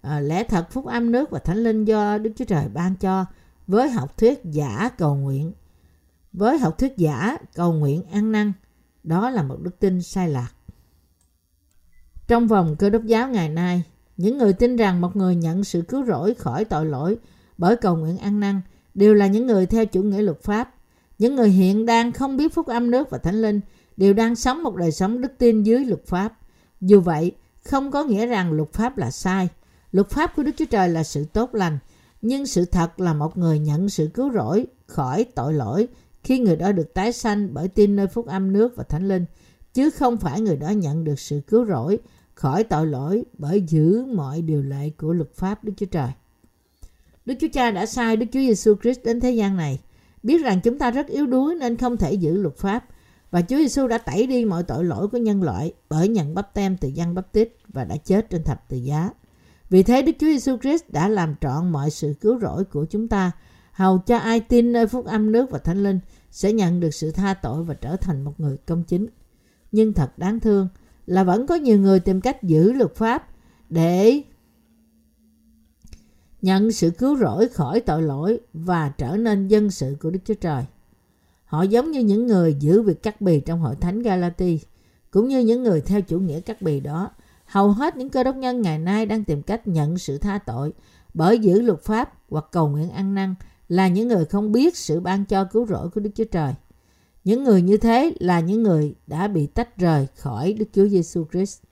[0.00, 3.24] à, lẽ thật phúc âm nước và thánh linh do Đức Chúa Trời ban cho
[3.66, 5.52] với học thuyết giả cầu nguyện.
[6.32, 8.52] Với học thuyết giả cầu nguyện ăn năn,
[9.02, 10.52] đó là một đức tin sai lạc.
[12.28, 13.82] Trong vòng cơ đốc giáo ngày nay,
[14.16, 17.18] những người tin rằng một người nhận sự cứu rỗi khỏi tội lỗi
[17.58, 18.60] bởi cầu nguyện ăn năn
[18.94, 20.74] đều là những người theo chủ nghĩa luật pháp.
[21.18, 23.60] Những người hiện đang không biết phúc âm nước và thánh linh
[23.96, 26.38] đều đang sống một đời sống đức tin dưới luật pháp.
[26.80, 27.32] Dù vậy,
[27.64, 29.48] không có nghĩa rằng luật pháp là sai.
[29.92, 31.78] Luật pháp của Đức Chúa Trời là sự tốt lành,
[32.22, 35.88] nhưng sự thật là một người nhận sự cứu rỗi khỏi tội lỗi
[36.24, 39.24] khi người đó được tái sanh bởi tin nơi phúc âm nước và thánh linh,
[39.74, 41.98] chứ không phải người đó nhận được sự cứu rỗi
[42.34, 46.10] khỏi tội lỗi bởi giữ mọi điều lệ của luật pháp Đức Chúa Trời.
[47.26, 49.78] Đức Chúa Cha đã sai Đức Chúa Giêsu Christ đến thế gian này,
[50.22, 52.84] biết rằng chúng ta rất yếu đuối nên không thể giữ luật pháp
[53.30, 56.54] và Chúa Giêsu đã tẩy đi mọi tội lỗi của nhân loại bởi nhận bắp
[56.54, 59.10] tem từ dân bắp tít và đã chết trên thập tự giá.
[59.70, 63.08] Vì thế Đức Chúa Giêsu Christ đã làm trọn mọi sự cứu rỗi của chúng
[63.08, 63.30] ta,
[63.72, 67.10] hầu cho ai tin nơi phúc âm nước và thánh linh sẽ nhận được sự
[67.10, 69.06] tha tội và trở thành một người công chính.
[69.72, 70.68] Nhưng thật đáng thương
[71.06, 73.28] là vẫn có nhiều người tìm cách giữ luật pháp
[73.68, 74.22] để
[76.42, 80.34] nhận sự cứu rỗi khỏi tội lỗi và trở nên dân sự của Đức Chúa
[80.34, 80.64] Trời.
[81.44, 84.60] Họ giống như những người giữ việc cắt bì trong hội thánh Galati,
[85.10, 87.10] cũng như những người theo chủ nghĩa cắt bì đó.
[87.46, 90.72] Hầu hết những cơ đốc nhân ngày nay đang tìm cách nhận sự tha tội
[91.14, 93.34] bởi giữ luật pháp hoặc cầu nguyện ăn năn
[93.72, 96.54] là những người không biết sự ban cho cứu rỗi của Đức Chúa Trời.
[97.24, 101.26] Những người như thế là những người đã bị tách rời khỏi Đức Chúa Giêsu
[101.32, 101.62] Christ.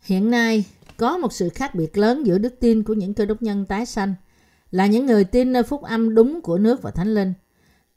[0.00, 0.64] Hiện nay,
[0.96, 3.86] có một sự khác biệt lớn giữa đức tin của những cơ đốc nhân tái
[3.86, 4.14] sanh
[4.70, 7.32] là những người tin nơi phúc âm đúng của nước và thánh linh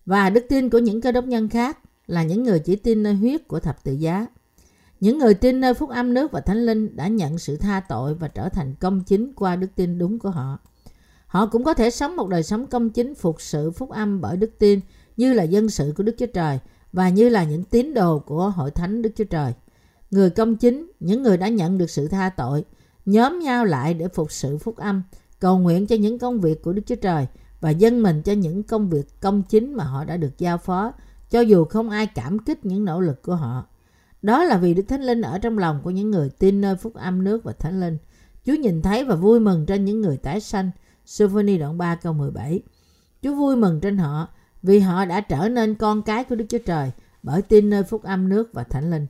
[0.06, 3.14] và đức tin của những cơ đốc nhân khác là những người chỉ tin nơi
[3.14, 4.26] huyết của thập tự giá.
[5.00, 8.16] Những người tin nơi phúc âm nước và thánh linh đã nhận sự tha tội
[8.16, 10.60] và trở thành công chính qua đức tin đúng của họ.
[11.30, 14.38] Họ cũng có thể sống một đời sống công chính phục sự phúc âm bởi
[14.38, 14.80] đức tin
[15.18, 16.60] như là dân sự của Đức Chúa Trời
[16.94, 19.54] và như là những tín đồ của hội thánh Đức Chúa Trời.
[20.12, 22.66] Người công chính, những người đã nhận được sự tha tội,
[23.06, 25.04] nhóm nhau lại để phục sự phúc âm,
[25.40, 27.28] cầu nguyện cho những công việc của Đức Chúa Trời
[27.62, 30.94] và dân mình cho những công việc công chính mà họ đã được giao phó,
[31.30, 33.66] cho dù không ai cảm kích những nỗ lực của họ.
[34.22, 36.94] Đó là vì Đức Thánh Linh ở trong lòng của những người tin nơi phúc
[36.94, 37.98] âm nước và Thánh Linh.
[38.46, 40.72] Chúa nhìn thấy và vui mừng trên những người tái sanh.
[41.10, 42.62] Sophoni đoạn 3 câu 17
[43.22, 44.28] Chúa vui mừng trên họ,
[44.64, 46.92] vì họ đã trở nên con cái của Đức Chúa Trời,
[47.24, 49.08] bởi tin nơi phúc âm nước và Thánh Linh.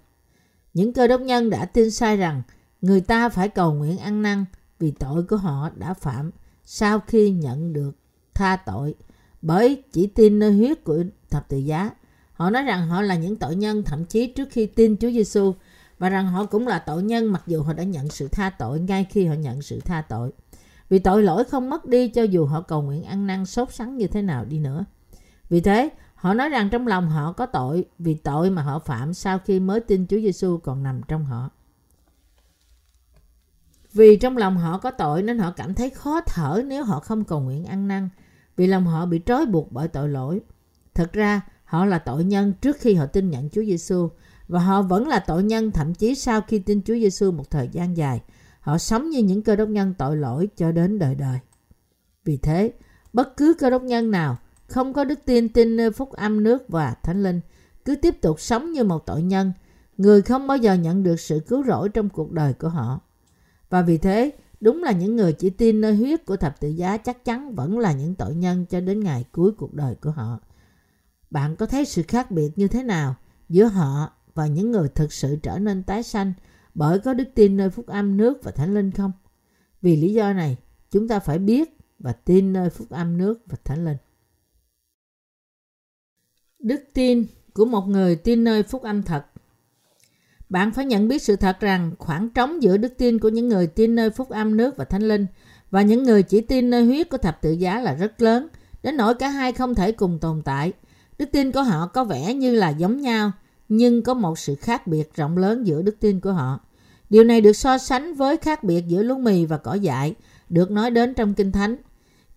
[0.73, 2.41] Những cơ đốc nhân đã tin sai rằng,
[2.81, 4.45] người ta phải cầu nguyện ăn năn
[4.79, 6.31] vì tội của họ đã phạm
[6.65, 7.91] sau khi nhận được
[8.33, 8.95] tha tội
[9.41, 11.89] bởi chỉ tin nơi huyết của thập tự giá.
[12.33, 15.53] Họ nói rằng họ là những tội nhân thậm chí trước khi tin Chúa Giêsu
[15.97, 18.79] và rằng họ cũng là tội nhân mặc dù họ đã nhận sự tha tội
[18.79, 20.31] ngay khi họ nhận sự tha tội.
[20.89, 23.97] Vì tội lỗi không mất đi cho dù họ cầu nguyện ăn năn sốt sắng
[23.97, 24.85] như thế nào đi nữa.
[25.49, 29.13] Vì thế, họ nói rằng trong lòng họ có tội vì tội mà họ phạm
[29.13, 31.49] sau khi mới tin Chúa Giêsu còn nằm trong họ.
[33.93, 37.23] Vì trong lòng họ có tội nên họ cảm thấy khó thở nếu họ không
[37.23, 38.09] cầu nguyện ăn năn,
[38.55, 40.41] vì lòng họ bị trói buộc bởi tội lỗi.
[40.93, 44.09] Thật ra, họ là tội nhân trước khi họ tin nhận Chúa Giêsu
[44.47, 47.69] và họ vẫn là tội nhân thậm chí sau khi tin Chúa Giêsu một thời
[47.71, 48.21] gian dài.
[48.59, 51.39] Họ sống như những cơ đốc nhân tội lỗi cho đến đời đời.
[52.25, 52.73] Vì thế,
[53.13, 56.69] bất cứ cơ đốc nhân nào không có đức tin tin nơi phúc âm nước
[56.69, 57.41] và thánh linh
[57.85, 59.51] cứ tiếp tục sống như một tội nhân,
[59.97, 62.99] người không bao giờ nhận được sự cứu rỗi trong cuộc đời của họ.
[63.69, 66.97] Và vì thế, đúng là những người chỉ tin nơi huyết của thập tự giá
[66.97, 70.39] chắc chắn vẫn là những tội nhân cho đến ngày cuối cuộc đời của họ.
[71.31, 73.15] Bạn có thấy sự khác biệt như thế nào
[73.49, 76.33] giữa họ và những người thực sự trở nên tái sanh
[76.73, 79.11] bởi có đức tin nơi phúc âm nước và thánh linh không?
[79.81, 80.57] Vì lý do này,
[80.91, 83.97] chúng ta phải biết và tin nơi phúc âm nước và thánh linh.
[86.59, 89.25] Đức tin của một người tin nơi phúc âm thật
[90.49, 93.67] bạn phải nhận biết sự thật rằng khoảng trống giữa đức tin của những người
[93.67, 95.25] tin nơi phúc âm nước và thánh linh
[95.71, 98.47] và những người chỉ tin nơi huyết của thập tự giá là rất lớn,
[98.83, 100.73] đến nỗi cả hai không thể cùng tồn tại.
[101.17, 103.31] Đức tin của họ có vẻ như là giống nhau,
[103.69, 106.59] nhưng có một sự khác biệt rộng lớn giữa đức tin của họ.
[107.09, 110.15] Điều này được so sánh với khác biệt giữa lúa mì và cỏ dại,
[110.49, 111.75] được nói đến trong Kinh Thánh.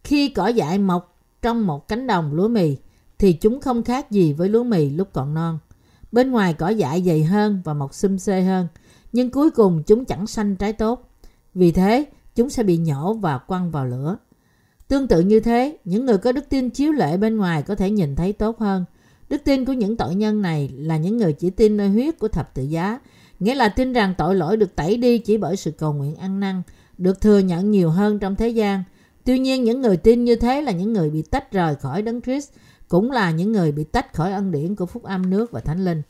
[0.04, 2.76] Khi cỏ dại mọc trong một cánh đồng lúa mì,
[3.18, 5.58] thì chúng không khác gì với lúa mì lúc còn non.
[6.12, 8.68] Bên ngoài cỏ dại dày hơn và mọc xum xê hơn,
[9.12, 11.10] nhưng cuối cùng chúng chẳng xanh trái tốt.
[11.54, 14.16] Vì thế, chúng sẽ bị nhổ và quăng vào lửa.
[14.88, 17.90] Tương tự như thế, những người có đức tin chiếu lệ bên ngoài có thể
[17.90, 18.84] nhìn thấy tốt hơn.
[19.32, 22.28] Đức tin của những tội nhân này là những người chỉ tin nơi huyết của
[22.28, 22.98] thập tự giá,
[23.40, 26.40] nghĩa là tin rằng tội lỗi được tẩy đi chỉ bởi sự cầu nguyện ăn
[26.40, 26.62] năn,
[26.98, 28.82] được thừa nhận nhiều hơn trong thế gian.
[29.24, 32.20] Tuy nhiên, những người tin như thế là những người bị tách rời khỏi Đấng
[32.20, 32.50] Christ
[32.88, 35.84] cũng là những người bị tách khỏi ân điển của phúc âm nước và thánh
[35.84, 36.02] linh.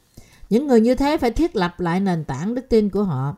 [0.51, 3.37] Những người như thế phải thiết lập lại nền tảng đức tin của họ.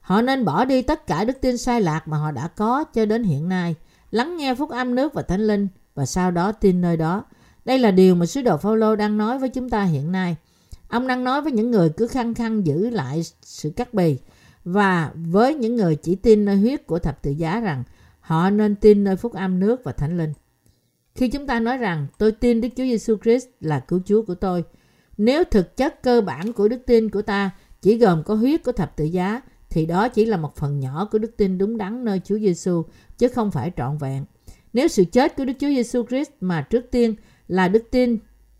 [0.00, 3.04] Họ nên bỏ đi tất cả đức tin sai lạc mà họ đã có cho
[3.04, 3.74] đến hiện nay,
[4.10, 7.24] lắng nghe phúc âm nước và thánh linh và sau đó tin nơi đó.
[7.68, 10.36] Đây là điều mà sứ đồ Phaolô đang nói với chúng ta hiện nay.
[10.88, 14.18] Ông đang nói với những người cứ khăng khăng giữ lại sự cắt bì
[14.64, 17.84] và với những người chỉ tin nơi huyết của thập tự giá rằng
[18.20, 20.32] họ nên tin nơi phúc âm nước và thánh linh.
[21.14, 24.34] Khi chúng ta nói rằng tôi tin Đức Chúa Giêsu Christ là cứu Chúa của
[24.34, 24.64] tôi,
[25.16, 27.50] nếu thực chất cơ bản của đức tin của ta
[27.82, 31.08] chỉ gồm có huyết của thập tự giá, thì đó chỉ là một phần nhỏ
[31.12, 32.82] của đức tin đúng đắn nơi Chúa Giêsu
[33.18, 34.24] chứ không phải trọn vẹn.
[34.72, 37.14] Nếu sự chết của Đức Chúa Giêsu Christ mà trước tiên
[37.48, 38.18] là đức tin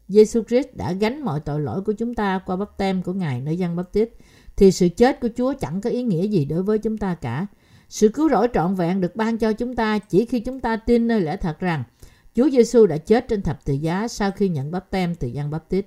[0.08, 3.40] Giêsu Christ đã gánh mọi tội lỗi của chúng ta qua bắp tem của Ngài
[3.40, 4.08] nơi dân bắp tít,
[4.56, 7.46] thì sự chết của Chúa chẳng có ý nghĩa gì đối với chúng ta cả.
[7.88, 11.08] Sự cứu rỗi trọn vẹn được ban cho chúng ta chỉ khi chúng ta tin
[11.08, 11.84] nơi lẽ thật rằng
[12.34, 15.50] Chúa Giêsu đã chết trên thập tự giá sau khi nhận bắp tem từ Giăng
[15.50, 15.86] Bắp Tít.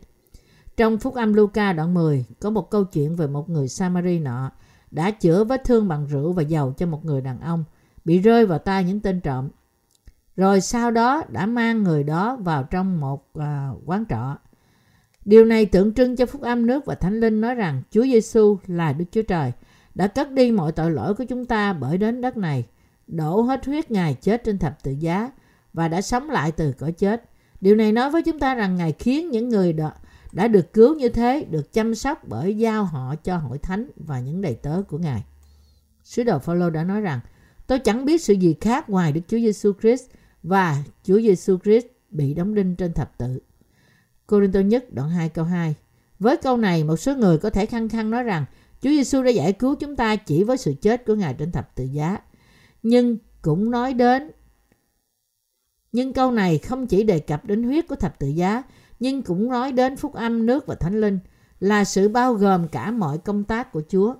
[0.78, 4.52] Trong Phúc âm Luca đoạn 10 có một câu chuyện về một người Samari nọ
[4.92, 7.64] đã chữa vết thương bằng rượu và dầu cho một người đàn ông.
[8.06, 9.50] bị rơi vào tay những tên trộm.
[10.36, 13.44] Rồi sau đó đã mang người đó vào trong một uh,
[13.86, 14.38] quán trọ.
[15.26, 18.58] Điều này tượng trưng cho phúc âm nước và thánh linh nói rằng Chúa Giêsu
[18.68, 19.52] là Đức Chúa Trời
[19.96, 22.66] đã cất đi mọi tội lỗi của chúng ta bởi đến đất này,
[23.08, 25.32] đổ hết huyết Ngài chết trên thập tự giá
[25.74, 27.24] và đã sống lại từ cõi chết.
[27.62, 29.92] Điều này nói với chúng ta rằng Ngài khiến những người đó
[30.32, 34.20] đã được cứu như thế được chăm sóc bởi giao họ cho hội thánh và
[34.20, 35.24] những đầy tớ của Ngài.
[36.04, 37.20] Sứ đồ Phaolô đã nói rằng
[37.68, 40.06] tôi chẳng biết sự gì khác ngoài Đức Chúa Giêsu Christ
[40.44, 43.40] và Chúa Giêsu Christ bị đóng đinh trên thập tự.
[44.28, 45.76] Cô-rin-tô nhất đoạn 2 câu 2
[46.20, 48.46] Với câu này, một số người có thể khăng khăng nói rằng
[48.82, 51.76] Chúa Giêsu đã giải cứu chúng ta chỉ với sự chết của Ngài trên thập
[51.76, 52.18] tự giá.
[52.84, 54.32] Nhưng cũng nói đến
[55.92, 58.64] nhưng câu này không chỉ đề cập đến huyết của thập tự giá,
[59.00, 61.20] nhưng cũng nói đến phúc âm nước và thánh linh
[61.60, 64.16] là sự bao gồm cả mọi công tác của Chúa.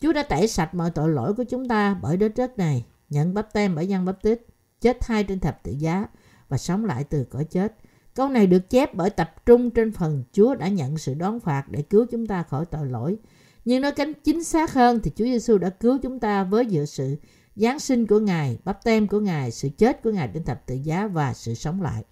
[0.00, 3.34] Chúa đã tẩy sạch mọi tội lỗi của chúng ta bởi đất đất này, nhận
[3.34, 4.40] bắp tem bởi dân bắp tít,
[4.84, 6.06] chết thay trên thập tự giá
[6.48, 7.76] và sống lại từ cõi chết.
[8.14, 11.64] Câu này được chép bởi tập trung trên phần Chúa đã nhận sự đón phạt
[11.70, 13.16] để cứu chúng ta khỏi tội lỗi.
[13.64, 16.84] Nhưng nói cách chính xác hơn thì Chúa Giêsu đã cứu chúng ta với dựa
[16.84, 17.16] sự
[17.56, 20.74] Giáng sinh của Ngài, bắp tem của Ngài, sự chết của Ngài trên thập tự
[20.74, 22.04] giá và sự sống lại.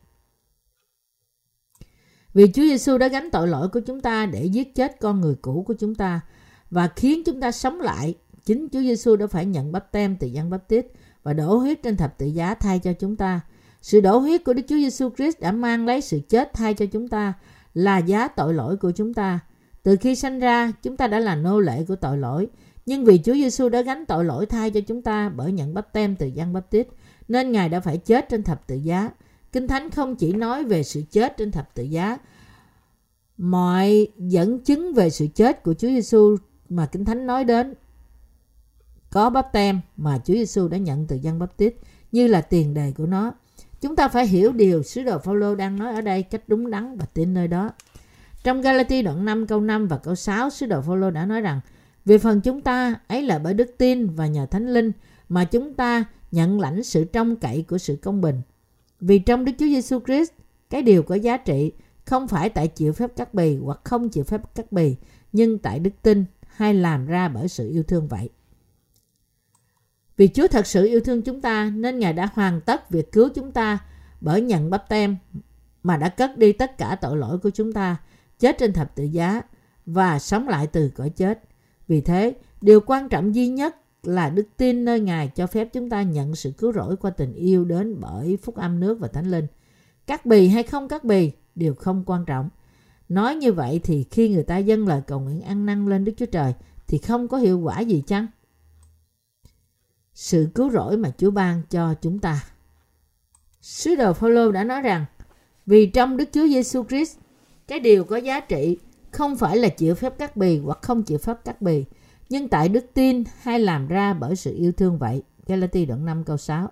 [2.35, 5.35] Vì Chúa Giêsu đã gánh tội lỗi của chúng ta để giết chết con người
[5.43, 6.21] cũ của chúng ta
[6.71, 8.15] và khiến chúng ta sống lại.
[8.45, 10.87] Chính Chúa Giêsu đã phải nhận bắp tem từ dân bắp tít
[11.23, 13.41] và đổ huyết trên thập tự giá thay cho chúng ta.
[13.83, 16.87] Sự đổ huyết của Đức Chúa Giêsu Christ đã mang lấy sự chết thay cho
[16.87, 17.33] chúng ta
[17.75, 19.41] là giá tội lỗi của chúng ta.
[19.83, 22.49] Từ khi sanh ra, chúng ta đã là nô lệ của tội lỗi.
[22.87, 25.93] Nhưng vì Chúa Giêsu đã gánh tội lỗi thay cho chúng ta bởi nhận bắp
[25.93, 26.89] tem từ dân bắp tít,
[27.29, 29.11] nên Ngài đã phải chết trên thập tự giá.
[29.53, 32.19] Kinh Thánh không chỉ nói về sự chết trên thập tự giá,
[33.37, 36.37] mọi dẫn chứng về sự chết của Chúa Giêsu
[36.69, 37.75] mà Kinh Thánh nói đến
[39.13, 41.75] có bắp tem mà Chúa Giêsu đã nhận từ dân bắp tít
[42.13, 43.33] như là tiền đề của nó.
[43.81, 46.97] Chúng ta phải hiểu điều sứ đồ Phaolô đang nói ở đây cách đúng đắn
[46.97, 47.71] và tin nơi đó.
[48.45, 51.61] Trong Galati đoạn 5 câu 5 và câu 6, sứ đồ Phaolô đã nói rằng
[52.05, 54.93] về phần chúng ta ấy là bởi đức tin và nhờ Thánh Linh
[55.29, 58.43] mà chúng ta nhận lãnh sự trong cậy của sự công bình.
[59.01, 60.31] Vì trong Đức Chúa Giêsu Christ,
[60.71, 61.73] cái điều có giá trị
[62.05, 64.97] không phải tại chịu phép cắt bì hoặc không chịu phép cắt bì,
[65.33, 68.31] nhưng tại đức tin hay làm ra bởi sự yêu thương vậy.
[70.17, 73.29] Vì Chúa thật sự yêu thương chúng ta nên Ngài đã hoàn tất việc cứu
[73.35, 73.79] chúng ta
[74.21, 75.17] bởi nhận bắp tem
[75.83, 77.97] mà đã cất đi tất cả tội lỗi của chúng ta,
[78.39, 79.43] chết trên thập tự giá
[79.87, 81.43] và sống lại từ cõi chết.
[81.89, 85.91] Vì thế, điều quan trọng duy nhất là đức tin nơi Ngài cho phép chúng
[85.91, 89.31] ta nhận sự cứu rỗi qua tình yêu đến bởi phúc âm nước và thánh
[89.31, 89.47] linh.
[90.07, 92.49] Cắt bì hay không cắt bì đều không quan trọng.
[93.09, 96.13] Nói như vậy thì khi người ta dâng lời cầu nguyện ăn năn lên Đức
[96.17, 96.55] Chúa Trời
[96.89, 98.27] thì không có hiệu quả gì chăng?
[100.15, 102.45] Sự cứu rỗi mà Chúa ban cho chúng ta.
[103.61, 105.05] Sứ đồ Phaolô đã nói rằng
[105.67, 107.19] vì trong Đức Chúa Giêsu Christ
[107.69, 108.79] cái điều có giá trị
[109.11, 111.85] không phải là chịu phép cắt bì hoặc không chịu phép cắt bì,
[112.29, 115.23] nhưng tại đức tin hay làm ra bởi sự yêu thương vậy.
[115.47, 116.71] Galati đoạn 5 câu 6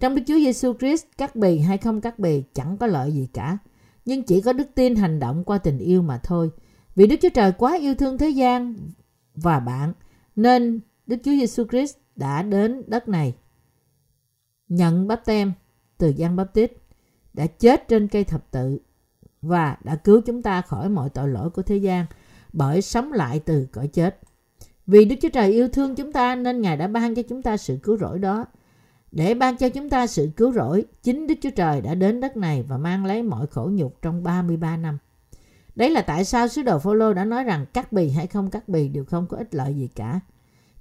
[0.00, 3.28] Trong Đức Chúa Giêsu Christ, cắt bì hay không cắt bì chẳng có lợi gì
[3.32, 3.58] cả,
[4.04, 6.50] nhưng chỉ có đức tin hành động qua tình yêu mà thôi.
[6.96, 8.74] Vì Đức Chúa Trời quá yêu thương thế gian
[9.34, 9.92] và bạn,
[10.36, 13.34] nên Đức Chúa Giêsu Christ đã đến đất này
[14.68, 15.52] nhận bắp tem
[15.98, 16.72] từ Giăng Bắp Tít
[17.34, 18.78] đã chết trên cây thập tự
[19.42, 22.06] và đã cứu chúng ta khỏi mọi tội lỗi của thế gian
[22.52, 24.20] bởi sống lại từ cõi chết.
[24.86, 27.56] Vì Đức Chúa Trời yêu thương chúng ta nên Ngài đã ban cho chúng ta
[27.56, 28.46] sự cứu rỗi đó.
[29.12, 32.36] Để ban cho chúng ta sự cứu rỗi, chính Đức Chúa Trời đã đến đất
[32.36, 34.98] này và mang lấy mọi khổ nhục trong 33 năm.
[35.74, 38.68] Đấy là tại sao sứ đồ Phaolô đã nói rằng cắt bì hay không cắt
[38.68, 40.20] bì đều không có ích lợi gì cả.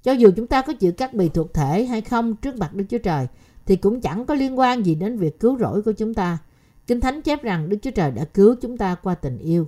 [0.03, 2.85] Cho dù chúng ta có chịu cắt bì thuộc thể hay không trước mặt Đức
[2.89, 3.27] Chúa Trời,
[3.65, 6.37] thì cũng chẳng có liên quan gì đến việc cứu rỗi của chúng ta.
[6.87, 9.67] Kinh Thánh chép rằng Đức Chúa Trời đã cứu chúng ta qua tình yêu.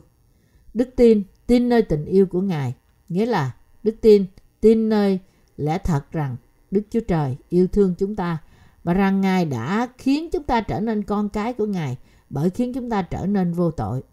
[0.73, 2.73] Đức tin, tin nơi tình yêu của Ngài,
[3.09, 3.51] nghĩa là
[3.83, 4.25] đức tin,
[4.61, 5.19] tin nơi
[5.57, 6.35] lẽ thật rằng
[6.71, 8.37] Đức Chúa Trời yêu thương chúng ta
[8.83, 11.97] và rằng Ngài đã khiến chúng ta trở nên con cái của Ngài
[12.29, 14.03] bởi khiến chúng ta trở nên vô tội.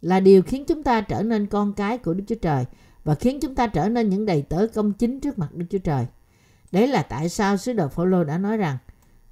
[0.00, 2.64] Là điều khiến chúng ta trở nên con cái của Đức Chúa Trời
[3.04, 5.78] và khiến chúng ta trở nên những đầy tớ công chính trước mặt Đức Chúa
[5.78, 6.06] Trời.
[6.72, 8.78] Đấy là tại sao sứ đồ Phaolô đã nói rằng,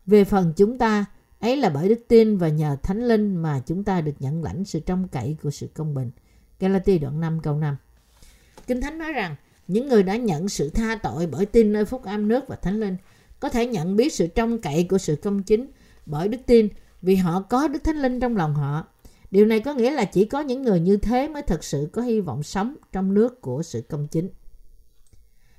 [0.07, 1.05] về phần chúng ta,
[1.41, 4.65] ấy là bởi đức tin và nhờ Thánh Linh mà chúng ta được nhận lãnh
[4.65, 6.11] sự trong cậy của sự công bình.
[6.61, 7.77] Galati đoạn 5 câu 5
[8.67, 9.37] Kinh Thánh nói rằng,
[9.69, 12.81] những người đã nhận sự tha tội bởi tin nơi phúc âm nước và Thánh
[12.81, 12.97] Linh,
[13.41, 15.67] có thể nhận biết sự trong cậy của sự công chính
[16.07, 16.69] bởi đức tin
[17.03, 18.87] vì họ có Đức Thánh Linh trong lòng họ.
[19.33, 22.03] Điều này có nghĩa là chỉ có những người như thế mới thực sự có
[22.03, 24.31] hy vọng sống trong nước của sự công chính.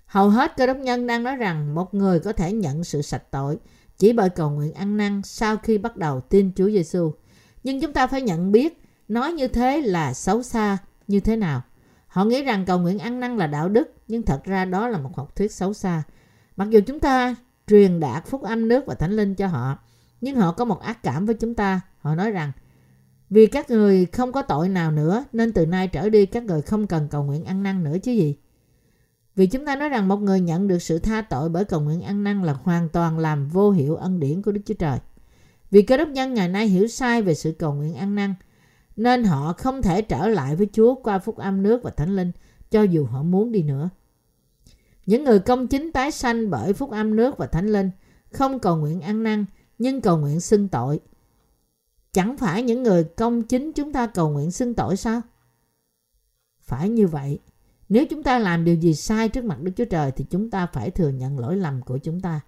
[0.05, 3.31] Hầu hết cơ đốc nhân đang nói rằng một người có thể nhận sự sạch
[3.31, 3.57] tội
[3.97, 7.11] chỉ bởi cầu nguyện ăn năn sau khi bắt đầu tin Chúa Giêsu.
[7.63, 11.61] Nhưng chúng ta phải nhận biết nói như thế là xấu xa như thế nào.
[12.07, 14.97] Họ nghĩ rằng cầu nguyện ăn năn là đạo đức, nhưng thật ra đó là
[14.97, 16.03] một học thuyết xấu xa.
[16.55, 17.35] Mặc dù chúng ta
[17.67, 19.77] truyền đạt phúc âm nước và thánh linh cho họ,
[20.21, 21.81] nhưng họ có một ác cảm với chúng ta.
[21.99, 22.51] Họ nói rằng,
[23.33, 26.61] vì các người không có tội nào nữa, nên từ nay trở đi các người
[26.61, 28.35] không cần cầu nguyện ăn năn nữa chứ gì.
[29.35, 32.01] Vì chúng ta nói rằng một người nhận được sự tha tội bởi cầu nguyện
[32.01, 34.99] ăn năn là hoàn toàn làm vô hiệu ân điển của Đức Chúa Trời.
[35.71, 38.33] Vì cơ đốc nhân ngày nay hiểu sai về sự cầu nguyện ăn năn,
[38.95, 42.31] nên họ không thể trở lại với Chúa qua phúc âm nước và thánh linh,
[42.71, 43.89] cho dù họ muốn đi nữa.
[45.05, 47.91] Những người công chính tái sanh bởi phúc âm nước và thánh linh,
[48.31, 49.45] không cầu nguyện ăn năn,
[49.77, 50.99] nhưng cầu nguyện xưng tội.
[52.13, 55.21] Chẳng phải những người công chính chúng ta cầu nguyện xưng tội sao?
[56.61, 57.39] Phải như vậy.
[57.89, 60.65] Nếu chúng ta làm điều gì sai trước mặt Đức Chúa Trời thì chúng ta
[60.65, 62.41] phải thừa nhận lỗi lầm của chúng ta.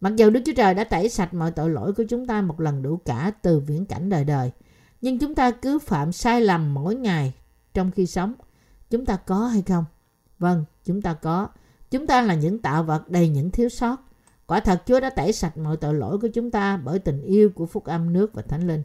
[0.00, 2.60] Mặc dù Đức Chúa Trời đã tẩy sạch mọi tội lỗi của chúng ta một
[2.60, 4.50] lần đủ cả từ viễn cảnh đời đời,
[5.00, 7.34] nhưng chúng ta cứ phạm sai lầm mỗi ngày
[7.74, 8.34] trong khi sống.
[8.90, 9.84] Chúng ta có hay không?
[10.38, 11.48] Vâng, chúng ta có.
[11.90, 14.09] Chúng ta là những tạo vật đầy những thiếu sót.
[14.50, 17.50] Quả thật Chúa đã tẩy sạch mọi tội lỗi của chúng ta bởi tình yêu
[17.54, 18.82] của phúc âm nước và thánh linh.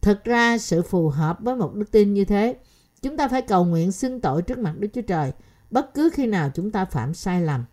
[0.00, 2.56] Thực ra sự phù hợp với một đức tin như thế,
[3.02, 5.32] chúng ta phải cầu nguyện xưng tội trước mặt Đức Chúa Trời
[5.70, 7.64] bất cứ khi nào chúng ta phạm sai lầm.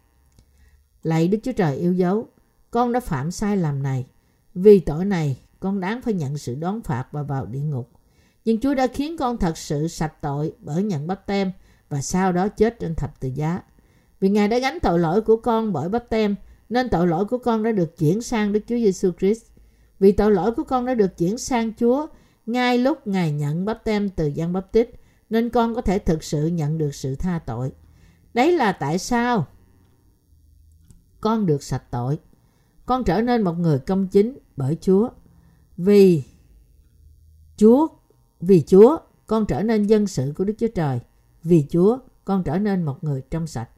[1.04, 2.28] Lạy Đức Chúa Trời yêu dấu,
[2.72, 4.06] con đã phạm sai lầm này.
[4.56, 7.90] Vì tội này, con đáng phải nhận sự đón phạt và vào địa ngục.
[8.46, 11.52] Nhưng Chúa đã khiến con thật sự sạch tội bởi nhận bắp tem
[11.90, 13.62] và sau đó chết trên thập tự giá.
[14.20, 16.36] Vì Ngài đã gánh tội lỗi của con bởi bắp tem,
[16.70, 19.46] nên tội lỗi của con đã được chuyển sang Đức Chúa Giêsu Christ.
[20.00, 22.08] Vì tội lỗi của con đã được chuyển sang Chúa
[22.46, 24.90] ngay lúc Ngài nhận bắp tem từ Giăng Bắp Tít,
[25.30, 27.72] nên con có thể thực sự nhận được sự tha tội.
[28.34, 29.48] Đấy là tại sao
[31.22, 32.20] con được sạch tội.
[32.86, 35.10] Con trở nên một người công chính bởi Chúa.
[35.78, 36.24] Vì
[37.58, 37.88] Chúa,
[38.40, 41.00] vì Chúa, con trở nên dân sự của Đức Chúa Trời.
[41.44, 43.70] Vì Chúa, con trở nên một người trong sạch.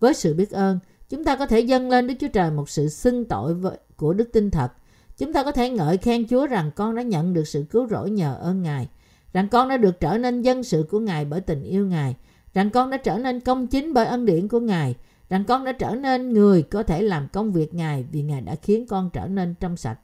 [0.00, 2.88] Với sự biết ơn, chúng ta có thể dâng lên Đức Chúa Trời một sự
[2.88, 3.54] xưng tội
[3.96, 4.72] của đức tin thật.
[5.18, 8.10] Chúng ta có thể ngợi khen Chúa rằng con đã nhận được sự cứu rỗi
[8.10, 8.88] nhờ ơn Ngài,
[9.32, 12.16] rằng con đã được trở nên dân sự của Ngài bởi tình yêu Ngài,
[12.54, 14.94] rằng con đã trở nên công chính bởi ân điển của Ngài,
[15.28, 18.54] rằng con đã trở nên người có thể làm công việc Ngài vì Ngài đã
[18.54, 19.98] khiến con trở nên trong sạch.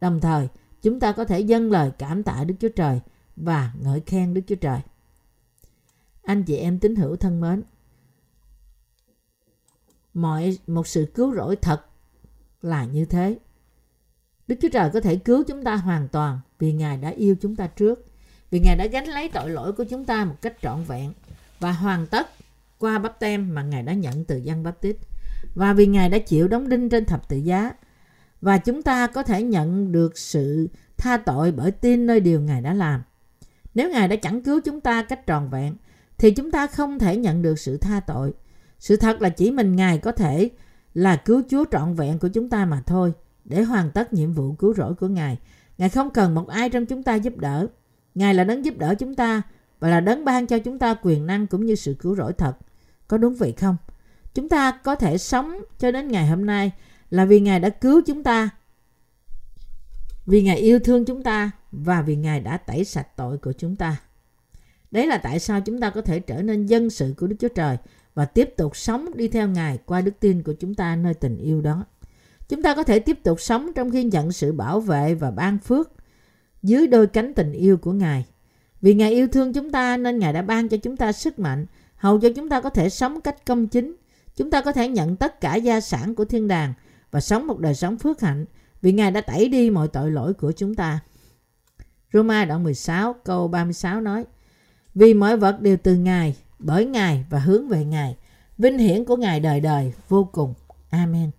[0.00, 0.48] Đồng thời,
[0.82, 3.00] chúng ta có thể dâng lời cảm tạ Đức Chúa Trời
[3.36, 4.80] và ngợi khen Đức Chúa Trời.
[6.22, 7.62] Anh chị em tín hữu thân mến,
[10.14, 11.80] mọi một sự cứu rỗi thật
[12.62, 13.38] là như thế.
[14.48, 17.56] Đức Chúa Trời có thể cứu chúng ta hoàn toàn vì Ngài đã yêu chúng
[17.56, 18.06] ta trước,
[18.50, 21.12] vì Ngài đã gánh lấy tội lỗi của chúng ta một cách trọn vẹn
[21.60, 22.28] và hoàn tất
[22.78, 24.96] qua bắp tem mà Ngài đã nhận từ dân bắp tít
[25.54, 27.72] và vì Ngài đã chịu đóng đinh trên thập tự giá
[28.40, 32.60] và chúng ta có thể nhận được sự tha tội bởi tin nơi điều Ngài
[32.60, 33.02] đã làm.
[33.74, 35.76] Nếu Ngài đã chẳng cứu chúng ta cách tròn vẹn
[36.18, 38.32] thì chúng ta không thể nhận được sự tha tội.
[38.82, 40.50] Sự thật là chỉ mình Ngài có thể
[40.94, 43.12] là cứu Chúa trọn vẹn của chúng ta mà thôi
[43.44, 45.38] để hoàn tất nhiệm vụ cứu rỗi của Ngài.
[45.78, 47.66] Ngài không cần một ai trong chúng ta giúp đỡ.
[48.14, 49.42] Ngài là đấng giúp đỡ chúng ta
[49.80, 52.56] và là đấng ban cho chúng ta quyền năng cũng như sự cứu rỗi thật.
[53.08, 53.76] Có đúng vậy không?
[54.34, 56.72] Chúng ta có thể sống cho đến ngày hôm nay
[57.10, 58.50] là vì Ngài đã cứu chúng ta,
[60.26, 63.76] vì Ngài yêu thương chúng ta và vì Ngài đã tẩy sạch tội của chúng
[63.76, 63.96] ta.
[64.90, 67.48] Đấy là tại sao chúng ta có thể trở nên dân sự của Đức Chúa
[67.48, 67.76] Trời
[68.14, 71.38] và tiếp tục sống đi theo Ngài qua đức tin của chúng ta nơi tình
[71.38, 71.84] yêu đó.
[72.48, 75.58] Chúng ta có thể tiếp tục sống trong khi nhận sự bảo vệ và ban
[75.58, 75.92] phước
[76.62, 78.26] dưới đôi cánh tình yêu của Ngài.
[78.80, 81.66] Vì Ngài yêu thương chúng ta nên Ngài đã ban cho chúng ta sức mạnh
[81.96, 83.96] hầu cho chúng ta có thể sống cách công chính.
[84.36, 86.72] Chúng ta có thể nhận tất cả gia sản của thiên đàng
[87.10, 88.44] và sống một đời sống phước hạnh
[88.82, 91.00] vì Ngài đã tẩy đi mọi tội lỗi của chúng ta.
[92.12, 94.24] Roma đoạn 16 câu 36 nói
[94.94, 98.16] Vì mọi vật đều từ Ngài, bởi Ngài và hướng về Ngài.
[98.58, 100.54] Vinh hiển của Ngài đời đời vô cùng.
[100.90, 101.30] Amen.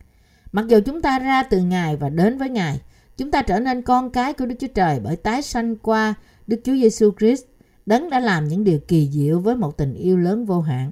[0.52, 2.82] Mặc dù chúng ta ra từ Ngài và đến với Ngài,
[3.18, 6.14] chúng ta trở nên con cái của Đức Chúa Trời bởi tái sanh qua
[6.48, 7.44] Đức Chúa Giêsu Christ
[7.86, 10.92] Đấng đã làm những điều kỳ diệu với một tình yêu lớn vô hạn.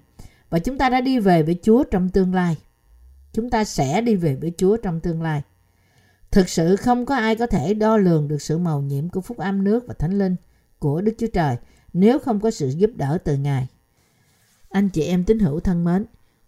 [0.50, 2.58] Và chúng ta đã đi về với Chúa trong tương lai.
[3.34, 5.42] Chúng ta sẽ đi về với Chúa trong tương lai.
[6.32, 9.38] Thực sự không có ai có thể đo lường được sự màu nhiệm của phúc
[9.38, 10.36] âm nước và thánh linh
[10.80, 11.56] của Đức Chúa Trời
[11.94, 13.68] nếu không có sự giúp đỡ từ Ngài.
[14.72, 16.06] Anh chị em tín hữu thân mến,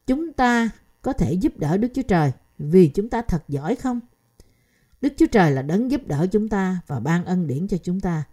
[0.07, 0.69] chúng ta
[1.01, 3.99] có thể giúp đỡ Đức Chúa Trời vì chúng ta thật giỏi không?
[5.01, 7.99] Đức Chúa Trời là đấng giúp đỡ chúng ta và ban ân điển cho chúng
[7.99, 8.23] ta.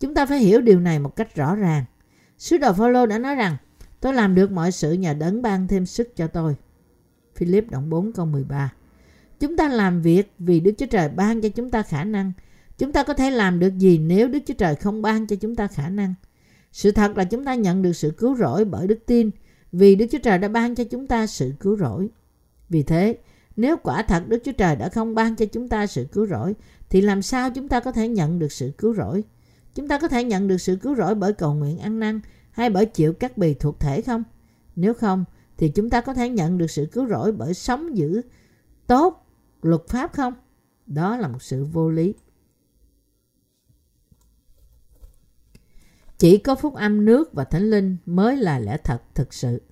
[0.00, 1.84] Chúng ta phải hiểu điều này một cách rõ ràng.
[2.38, 3.56] Sứ đồ Phaolô đã nói rằng,
[4.00, 6.56] tôi làm được mọi sự nhờ đấng ban thêm sức cho tôi.
[7.36, 8.72] Philip đoạn 4 câu 13.
[9.40, 12.32] Chúng ta làm việc vì Đức Chúa Trời ban cho chúng ta khả năng.
[12.78, 15.56] Chúng ta có thể làm được gì nếu Đức Chúa Trời không ban cho chúng
[15.56, 16.14] ta khả năng?
[16.72, 19.30] Sự thật là chúng ta nhận được sự cứu rỗi bởi đức tin
[19.72, 22.08] vì Đức Chúa Trời đã ban cho chúng ta sự cứu rỗi.
[22.68, 23.18] Vì thế,
[23.56, 26.54] nếu quả thật Đức Chúa Trời đã không ban cho chúng ta sự cứu rỗi,
[26.90, 29.24] thì làm sao chúng ta có thể nhận được sự cứu rỗi?
[29.74, 32.70] Chúng ta có thể nhận được sự cứu rỗi bởi cầu nguyện ăn năn hay
[32.70, 34.22] bởi chịu các bì thuộc thể không?
[34.76, 35.24] Nếu không,
[35.56, 38.22] thì chúng ta có thể nhận được sự cứu rỗi bởi sống giữ
[38.86, 39.26] tốt
[39.62, 40.34] luật pháp không?
[40.86, 42.14] Đó là một sự vô lý.
[46.20, 49.62] Chỉ có phúc âm nước và thánh linh mới là lẽ thật thực sự.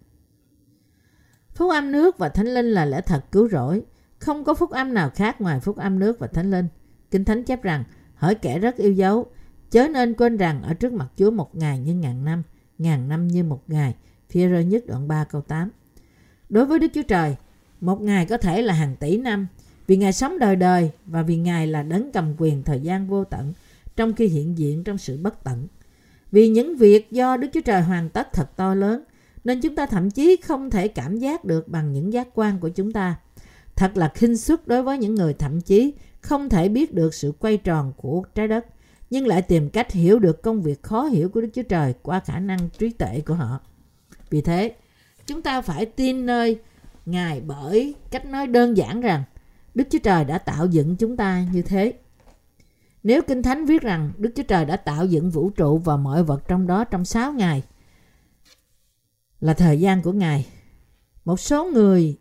[1.55, 3.83] Phúc âm nước và thánh linh là lẽ thật cứu rỗi.
[4.19, 6.69] Không có phúc âm nào khác ngoài phúc âm nước và thánh linh.
[7.11, 7.85] Kinh Thánh chép rằng,
[8.15, 9.27] hỡi kẻ rất yêu dấu,
[9.71, 12.43] chớ nên quên rằng ở trước mặt Chúa một ngày như ngàn năm,
[12.79, 13.95] ngàn năm như một ngày.
[14.31, 15.71] Phía rơi nhất đoạn 3 câu 8.
[16.49, 17.37] Đối với Đức Chúa Trời,
[17.81, 19.47] một ngày có thể là hàng tỷ năm,
[19.87, 23.25] vì Ngài sống đời đời và vì Ngài là đấng cầm quyền thời gian vô
[23.25, 23.53] tận,
[23.97, 25.69] trong khi hiện diện trong sự bất tận.
[26.31, 29.05] Vì những việc do Đức Chúa Trời hoàn tất thật to lớn,
[29.45, 32.69] nên chúng ta thậm chí không thể cảm giác được bằng những giác quan của
[32.69, 33.17] chúng ta.
[33.77, 37.33] Thật là khinh suất đối với những người thậm chí không thể biết được sự
[37.39, 38.67] quay tròn của trái đất,
[39.11, 42.21] nhưng lại tìm cách hiểu được công việc khó hiểu của Đức Chúa Trời qua
[42.21, 43.61] khả năng trí tuệ của họ.
[44.31, 44.75] Vì thế,
[45.27, 46.59] chúng ta phải tin nơi
[47.07, 49.23] Ngài bởi cách nói đơn giản rằng
[49.75, 51.93] Đức Chúa Trời đã tạo dựng chúng ta như thế.
[53.03, 56.25] Nếu Kinh Thánh viết rằng Đức Chúa Trời đã tạo dựng vũ trụ và mọi
[56.25, 57.63] vật trong đó trong 6 ngày
[59.41, 60.47] là thời gian của Ngài.
[61.25, 62.19] Một số người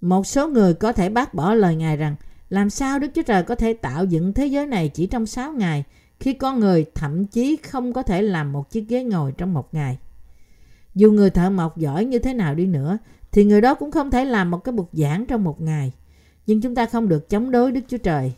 [0.00, 2.16] một số người có thể bác bỏ lời Ngài rằng
[2.48, 5.52] làm sao Đức Chúa Trời có thể tạo dựng thế giới này chỉ trong 6
[5.52, 5.84] ngày
[6.20, 9.74] khi con người thậm chí không có thể làm một chiếc ghế ngồi trong một
[9.74, 9.98] ngày.
[10.94, 12.98] Dù người thợ mộc giỏi như thế nào đi nữa
[13.32, 15.92] thì người đó cũng không thể làm một cái bục giảng trong một ngày.
[16.46, 18.32] Nhưng chúng ta không được chống đối Đức Chúa Trời,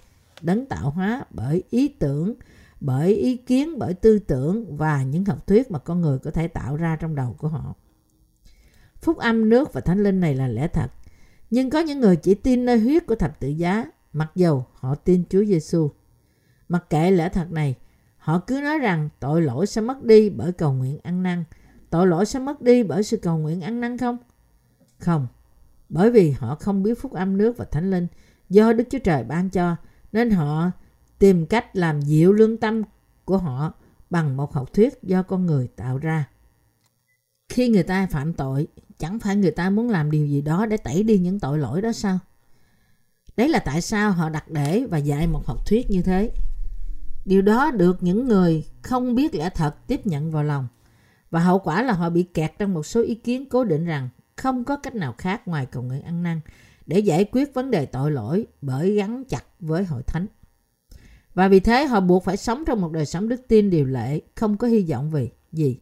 [0.44, 2.34] đấng tạo hóa bởi ý tưởng,
[2.80, 6.48] bởi ý kiến, bởi tư tưởng và những học thuyết mà con người có thể
[6.48, 7.74] tạo ra trong đầu của họ.
[8.96, 10.90] Phúc âm nước và thánh linh này là lẽ thật.
[11.50, 14.94] Nhưng có những người chỉ tin nơi huyết của thập tự giá, mặc dầu họ
[14.94, 15.90] tin Chúa Giêsu.
[16.68, 17.74] Mặc kệ lẽ thật này,
[18.16, 21.44] họ cứ nói rằng tội lỗi sẽ mất đi bởi cầu nguyện ăn năn.
[21.90, 24.18] Tội lỗi sẽ mất đi bởi sự cầu nguyện ăn năn không?
[24.98, 25.26] Không,
[25.88, 28.06] bởi vì họ không biết phúc âm nước và thánh linh
[28.48, 29.76] do Đức Chúa Trời ban cho,
[30.14, 30.70] nên họ
[31.18, 32.82] tìm cách làm dịu lương tâm
[33.24, 33.72] của họ
[34.10, 36.28] bằng một học thuyết do con người tạo ra.
[37.48, 38.66] Khi người ta phạm tội,
[38.98, 41.82] chẳng phải người ta muốn làm điều gì đó để tẩy đi những tội lỗi
[41.82, 42.18] đó sao?
[43.36, 46.30] Đấy là tại sao họ đặt để và dạy một học thuyết như thế.
[47.24, 50.68] Điều đó được những người không biết lẽ thật tiếp nhận vào lòng.
[51.30, 54.08] Và hậu quả là họ bị kẹt trong một số ý kiến cố định rằng
[54.36, 56.40] không có cách nào khác ngoài cầu nguyện ăn năn
[56.86, 60.26] để giải quyết vấn đề tội lỗi bởi gắn chặt với hội thánh.
[61.34, 64.20] Và vì thế họ buộc phải sống trong một đời sống đức tin điều lệ,
[64.34, 65.78] không có hy vọng vì gì.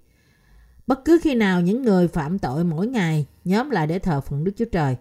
[0.87, 4.45] Bất cứ khi nào những người phạm tội mỗi ngày nhóm lại để thờ phượng
[4.45, 4.97] Đức Chúa Trời,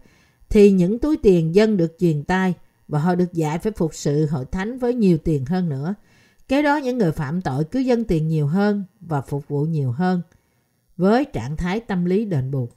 [0.49, 2.54] thì những túi tiền dân được truyền tay
[2.88, 5.95] và họ được dạy phải phục sự hội thánh với nhiều tiền hơn nữa.
[6.47, 9.91] Kế đó những người phạm tội cứ dân tiền nhiều hơn và phục vụ nhiều
[9.91, 10.22] hơn
[10.97, 12.70] với trạng thái tâm lý đền bù.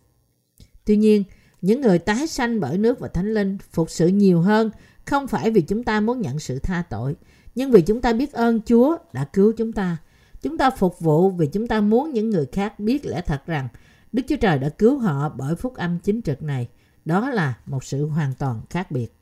[0.85, 1.25] Tuy nhiên,
[1.65, 4.71] những người tái sanh bởi nước và thánh linh phục sự nhiều hơn
[5.05, 7.17] không phải vì chúng ta muốn nhận sự tha tội,
[7.55, 9.97] nhưng vì chúng ta biết ơn Chúa đã cứu chúng ta.
[10.43, 13.69] Chúng ta phục vụ vì chúng ta muốn những người khác biết lẽ thật rằng
[14.13, 16.69] Đức Chúa Trời đã cứu họ bởi phúc âm chính trực này.
[17.05, 19.17] Đó là một sự hoàn toàn khác biệt.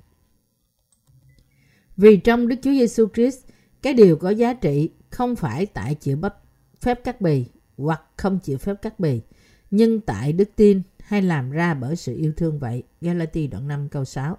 [1.97, 3.39] Vì trong Đức Chúa Giêsu Christ,
[3.83, 6.37] cái điều có giá trị không phải tại chịu bắp
[6.81, 7.45] phép cắt bì
[7.77, 9.21] hoặc không chịu phép cắt bì,
[9.73, 12.83] nhưng tại đức tin hay làm ra bởi sự yêu thương vậy.
[13.01, 14.37] Galati đoạn 5 câu 6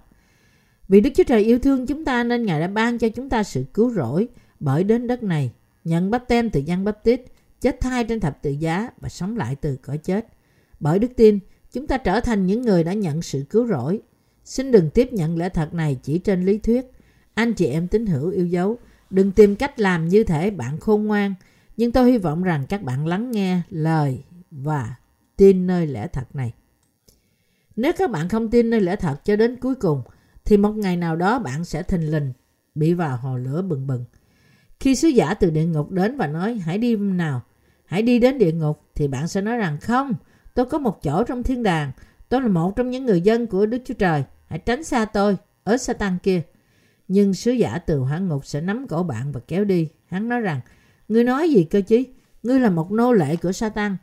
[0.88, 3.42] Vì Đức Chúa Trời yêu thương chúng ta nên Ngài đã ban cho chúng ta
[3.42, 4.28] sự cứu rỗi
[4.60, 5.52] bởi đến đất này,
[5.84, 7.20] nhận bắp tem từ dân bắp tít,
[7.60, 10.26] chết thai trên thập tự giá và sống lại từ cõi chết.
[10.80, 11.38] Bởi đức tin,
[11.72, 14.00] chúng ta trở thành những người đã nhận sự cứu rỗi.
[14.44, 16.86] Xin đừng tiếp nhận lẽ thật này chỉ trên lý thuyết.
[17.34, 18.78] Anh chị em tín hữu yêu dấu,
[19.10, 21.34] đừng tìm cách làm như thể bạn khôn ngoan,
[21.76, 24.94] nhưng tôi hy vọng rằng các bạn lắng nghe lời và
[25.36, 26.52] tin nơi lẽ thật này.
[27.76, 30.02] Nếu các bạn không tin nơi lẽ thật cho đến cuối cùng,
[30.44, 32.32] thì một ngày nào đó bạn sẽ thình lình
[32.74, 34.04] bị vào hồ lửa bừng bừng.
[34.80, 37.42] Khi sứ giả từ địa ngục đến và nói hãy đi nào,
[37.84, 40.14] hãy đi đến địa ngục thì bạn sẽ nói rằng không,
[40.54, 41.92] tôi có một chỗ trong thiên đàng,
[42.28, 45.36] tôi là một trong những người dân của Đức Chúa Trời, hãy tránh xa tôi,
[45.64, 46.42] ở Satan kia.
[47.08, 49.88] Nhưng sứ giả từ hỏa ngục sẽ nắm cổ bạn và kéo đi.
[50.06, 50.60] Hắn nói rằng,
[51.08, 52.04] ngươi nói gì cơ chứ?
[52.42, 53.96] Ngươi là một nô lệ của Satan.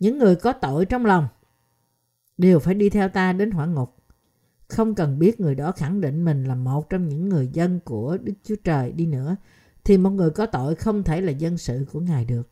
[0.00, 1.28] Những người có tội trong lòng
[2.38, 3.96] đều phải đi theo ta đến hỏa ngục.
[4.68, 8.18] Không cần biết người đó khẳng định mình là một trong những người dân của
[8.22, 9.36] Đức Chúa Trời đi nữa,
[9.84, 12.48] thì một người có tội không thể là dân sự của Ngài được.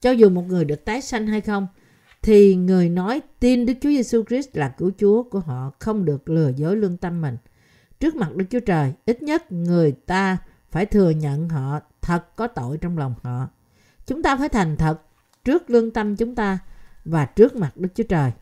[0.00, 1.66] Cho dù một người được tái sanh hay không,
[2.22, 6.30] thì người nói tin Đức Chúa Giêsu Christ là cứu Chúa của họ không được
[6.30, 7.36] lừa dối lương tâm mình.
[8.00, 10.38] Trước mặt Đức Chúa Trời, ít nhất người ta
[10.70, 13.48] phải thừa nhận họ thật có tội trong lòng họ.
[14.06, 15.00] Chúng ta phải thành thật
[15.48, 16.58] trước lương tâm chúng ta
[17.04, 18.32] và trước mặt Đức Chúa Trời.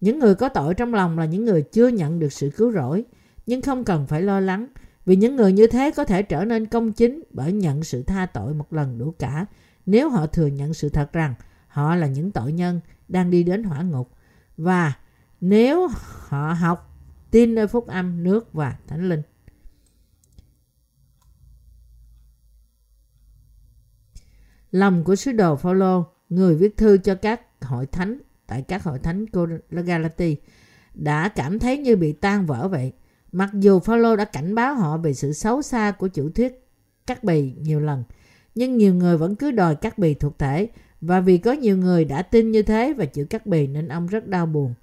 [0.00, 3.04] Những người có tội trong lòng là những người chưa nhận được sự cứu rỗi,
[3.46, 4.66] nhưng không cần phải lo lắng,
[5.06, 8.26] vì những người như thế có thể trở nên công chính bởi nhận sự tha
[8.26, 9.46] tội một lần đủ cả
[9.86, 11.34] nếu họ thừa nhận sự thật rằng
[11.66, 14.10] họ là những tội nhân đang đi đến hỏa ngục
[14.56, 14.92] và
[15.40, 15.88] nếu
[16.28, 16.96] họ học
[17.30, 19.22] tin nơi phúc âm nước và thánh linh.
[24.70, 28.98] Lòng của sứ đồ Phaolô, người viết thư cho các hội thánh tại các hội
[28.98, 29.26] thánh
[29.70, 30.36] Galati
[30.94, 32.92] đã cảm thấy như bị tan vỡ vậy.
[33.32, 36.68] Mặc dù Phaolô đã cảnh báo họ về sự xấu xa của chủ thuyết
[37.06, 38.04] cắt bì nhiều lần,
[38.54, 40.68] nhưng nhiều người vẫn cứ đòi cắt bì thuộc thể
[41.00, 44.06] và vì có nhiều người đã tin như thế và chịu cắt bì nên ông
[44.06, 44.74] rất đau buồn.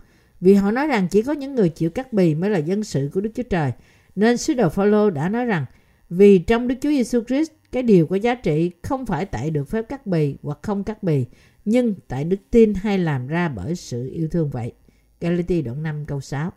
[0.42, 3.10] Vì họ nói rằng chỉ có những người chịu cắt bì mới là dân sự
[3.14, 3.72] của Đức Chúa Trời.
[4.16, 5.66] Nên sứ đồ Phaolô đã nói rằng
[6.10, 9.70] vì trong Đức Chúa Giêsu Christ cái điều có giá trị không phải tại được
[9.70, 11.26] phép cắt bì hoặc không cắt bì,
[11.66, 14.74] nhưng tại đức tin hay làm ra bởi sự yêu thương vậy.
[15.22, 16.52] Galati đoạn 5 câu 6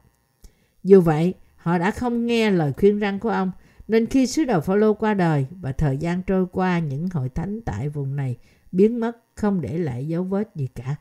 [0.84, 3.50] Dù vậy, họ đã không nghe lời khuyên răn của ông,
[3.88, 7.60] nên khi sứ đồ Phaolô qua đời và thời gian trôi qua những hội thánh
[7.60, 8.36] tại vùng này
[8.72, 10.96] biến mất không để lại dấu vết gì cả.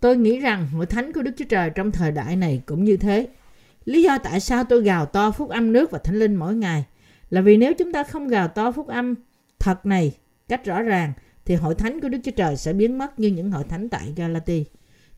[0.00, 2.96] Tôi nghĩ rằng hội thánh của Đức Chúa Trời trong thời đại này cũng như
[2.96, 3.28] thế.
[3.84, 6.84] Lý do tại sao tôi gào to phúc âm nước và thánh linh mỗi ngày
[7.32, 9.14] là vì nếu chúng ta không gào to phúc âm
[9.58, 10.16] thật này
[10.48, 11.12] cách rõ ràng
[11.44, 14.12] thì hội thánh của Đức Chúa Trời sẽ biến mất như những hội thánh tại
[14.16, 14.64] Galati.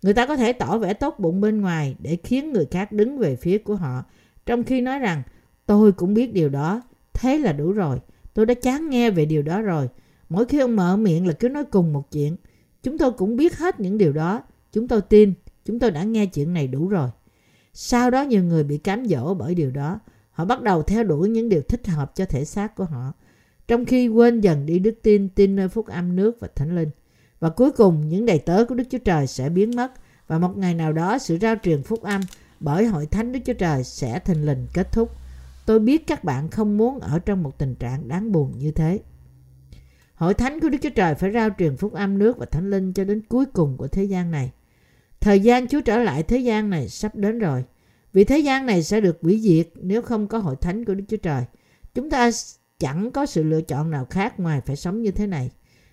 [0.02, 3.18] Người ta có thể tỏ vẻ tốt bụng bên ngoài để khiến người khác đứng
[3.18, 4.04] về phía của họ,
[4.46, 5.22] trong khi nói rằng
[5.66, 8.00] tôi cũng biết điều đó, thế là đủ rồi.
[8.34, 9.88] Tôi đã chán nghe về điều đó rồi.
[10.28, 12.36] Mỗi khi ông mở miệng là cứ nói cùng một chuyện.
[12.82, 14.42] Chúng tôi cũng biết hết những điều đó.
[14.72, 15.32] Chúng tôi tin,
[15.64, 17.08] chúng tôi đã nghe chuyện này đủ rồi.
[17.72, 20.00] Sau đó nhiều người bị cám dỗ bởi điều đó.
[20.34, 23.12] Họ bắt đầu theo đuổi những điều thích hợp cho thể xác của họ
[23.68, 26.90] trong khi quên dần đi đức tin, tin nơi phúc âm nước và thánh linh.
[27.40, 29.92] Và cuối cùng, những đầy tớ của Đức Chúa Trời sẽ biến mất
[30.26, 32.20] và một ngày nào đó sự rao truyền phúc âm
[32.60, 35.10] bởi hội thánh Đức Chúa Trời sẽ thình lình kết thúc.
[35.66, 39.00] Tôi biết các bạn không muốn ở trong một tình trạng đáng buồn như thế.
[40.14, 42.92] Hội thánh của Đức Chúa Trời phải rao truyền phúc âm nước và thánh linh
[42.92, 44.52] cho đến cuối cùng của thế gian này.
[45.20, 47.64] Thời gian Chúa trở lại thế gian này sắp đến rồi.
[48.14, 51.04] Vì thế gian này sẽ được hủy diệt nếu không có hội thánh của Đức
[51.08, 51.44] Chúa Trời.
[51.94, 52.30] Chúng ta
[52.78, 55.50] chẳng có sự lựa chọn nào khác ngoài phải sống như thế này.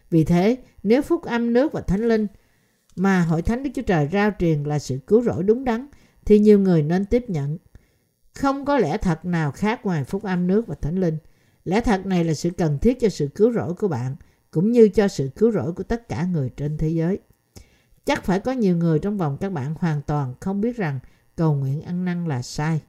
[0.09, 2.28] Vì thế, nếu phúc âm nước và thánh linh
[2.95, 5.88] mà hội thánh Đức Chúa Trời rao truyền là sự cứu rỗi đúng đắn,
[6.26, 7.57] thì nhiều người nên tiếp nhận.
[8.34, 11.17] Không có lẽ thật nào khác ngoài phúc âm nước và thánh linh.
[11.65, 14.15] Lẽ thật này là sự cần thiết cho sự cứu rỗi của bạn,
[14.51, 17.19] cũng như cho sự cứu rỗi của tất cả người trên thế giới.
[18.05, 20.99] Chắc phải có nhiều người trong vòng các bạn hoàn toàn không biết rằng
[21.42, 22.82] cầu nguyện ăn năn là sai.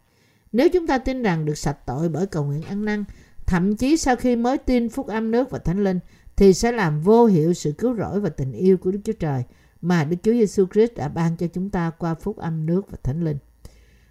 [0.53, 3.05] Nếu chúng ta tin rằng được sạch tội bởi cầu nguyện ăn năn,
[3.47, 5.99] thậm chí sau khi mới tin phúc âm nước và thánh linh
[6.37, 9.45] thì sẽ làm vô hiệu sự cứu rỗi và tình yêu của Đức Chúa Trời
[9.81, 12.99] mà Đức Chúa Giêsu Christ đã ban cho chúng ta qua phúc âm nước và
[13.03, 13.39] thánh linh.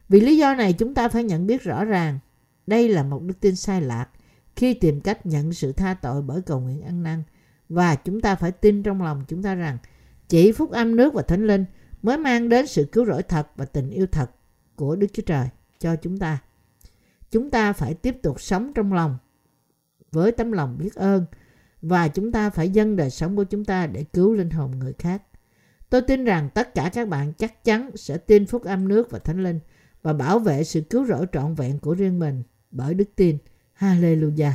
[0.09, 2.19] Vì lý do này chúng ta phải nhận biết rõ ràng
[2.67, 4.07] đây là một đức tin sai lạc
[4.55, 7.23] khi tìm cách nhận sự tha tội bởi cầu nguyện ăn năn
[7.69, 9.77] và chúng ta phải tin trong lòng chúng ta rằng
[10.29, 11.65] chỉ phúc âm nước và thánh linh
[12.01, 14.31] mới mang đến sự cứu rỗi thật và tình yêu thật
[14.75, 15.47] của Đức Chúa Trời
[15.79, 16.41] cho chúng ta.
[17.31, 19.17] Chúng ta phải tiếp tục sống trong lòng,
[20.11, 21.25] với tấm lòng biết ơn,
[21.81, 24.93] và chúng ta phải dâng đời sống của chúng ta để cứu linh hồn người
[24.93, 25.23] khác.
[25.89, 29.19] Tôi tin rằng tất cả các bạn chắc chắn sẽ tin phúc âm nước và
[29.19, 29.59] thánh linh
[30.01, 33.37] và bảo vệ sự cứu rỗi trọn vẹn của riêng mình bởi đức tin.
[33.79, 34.51] Hallelujah!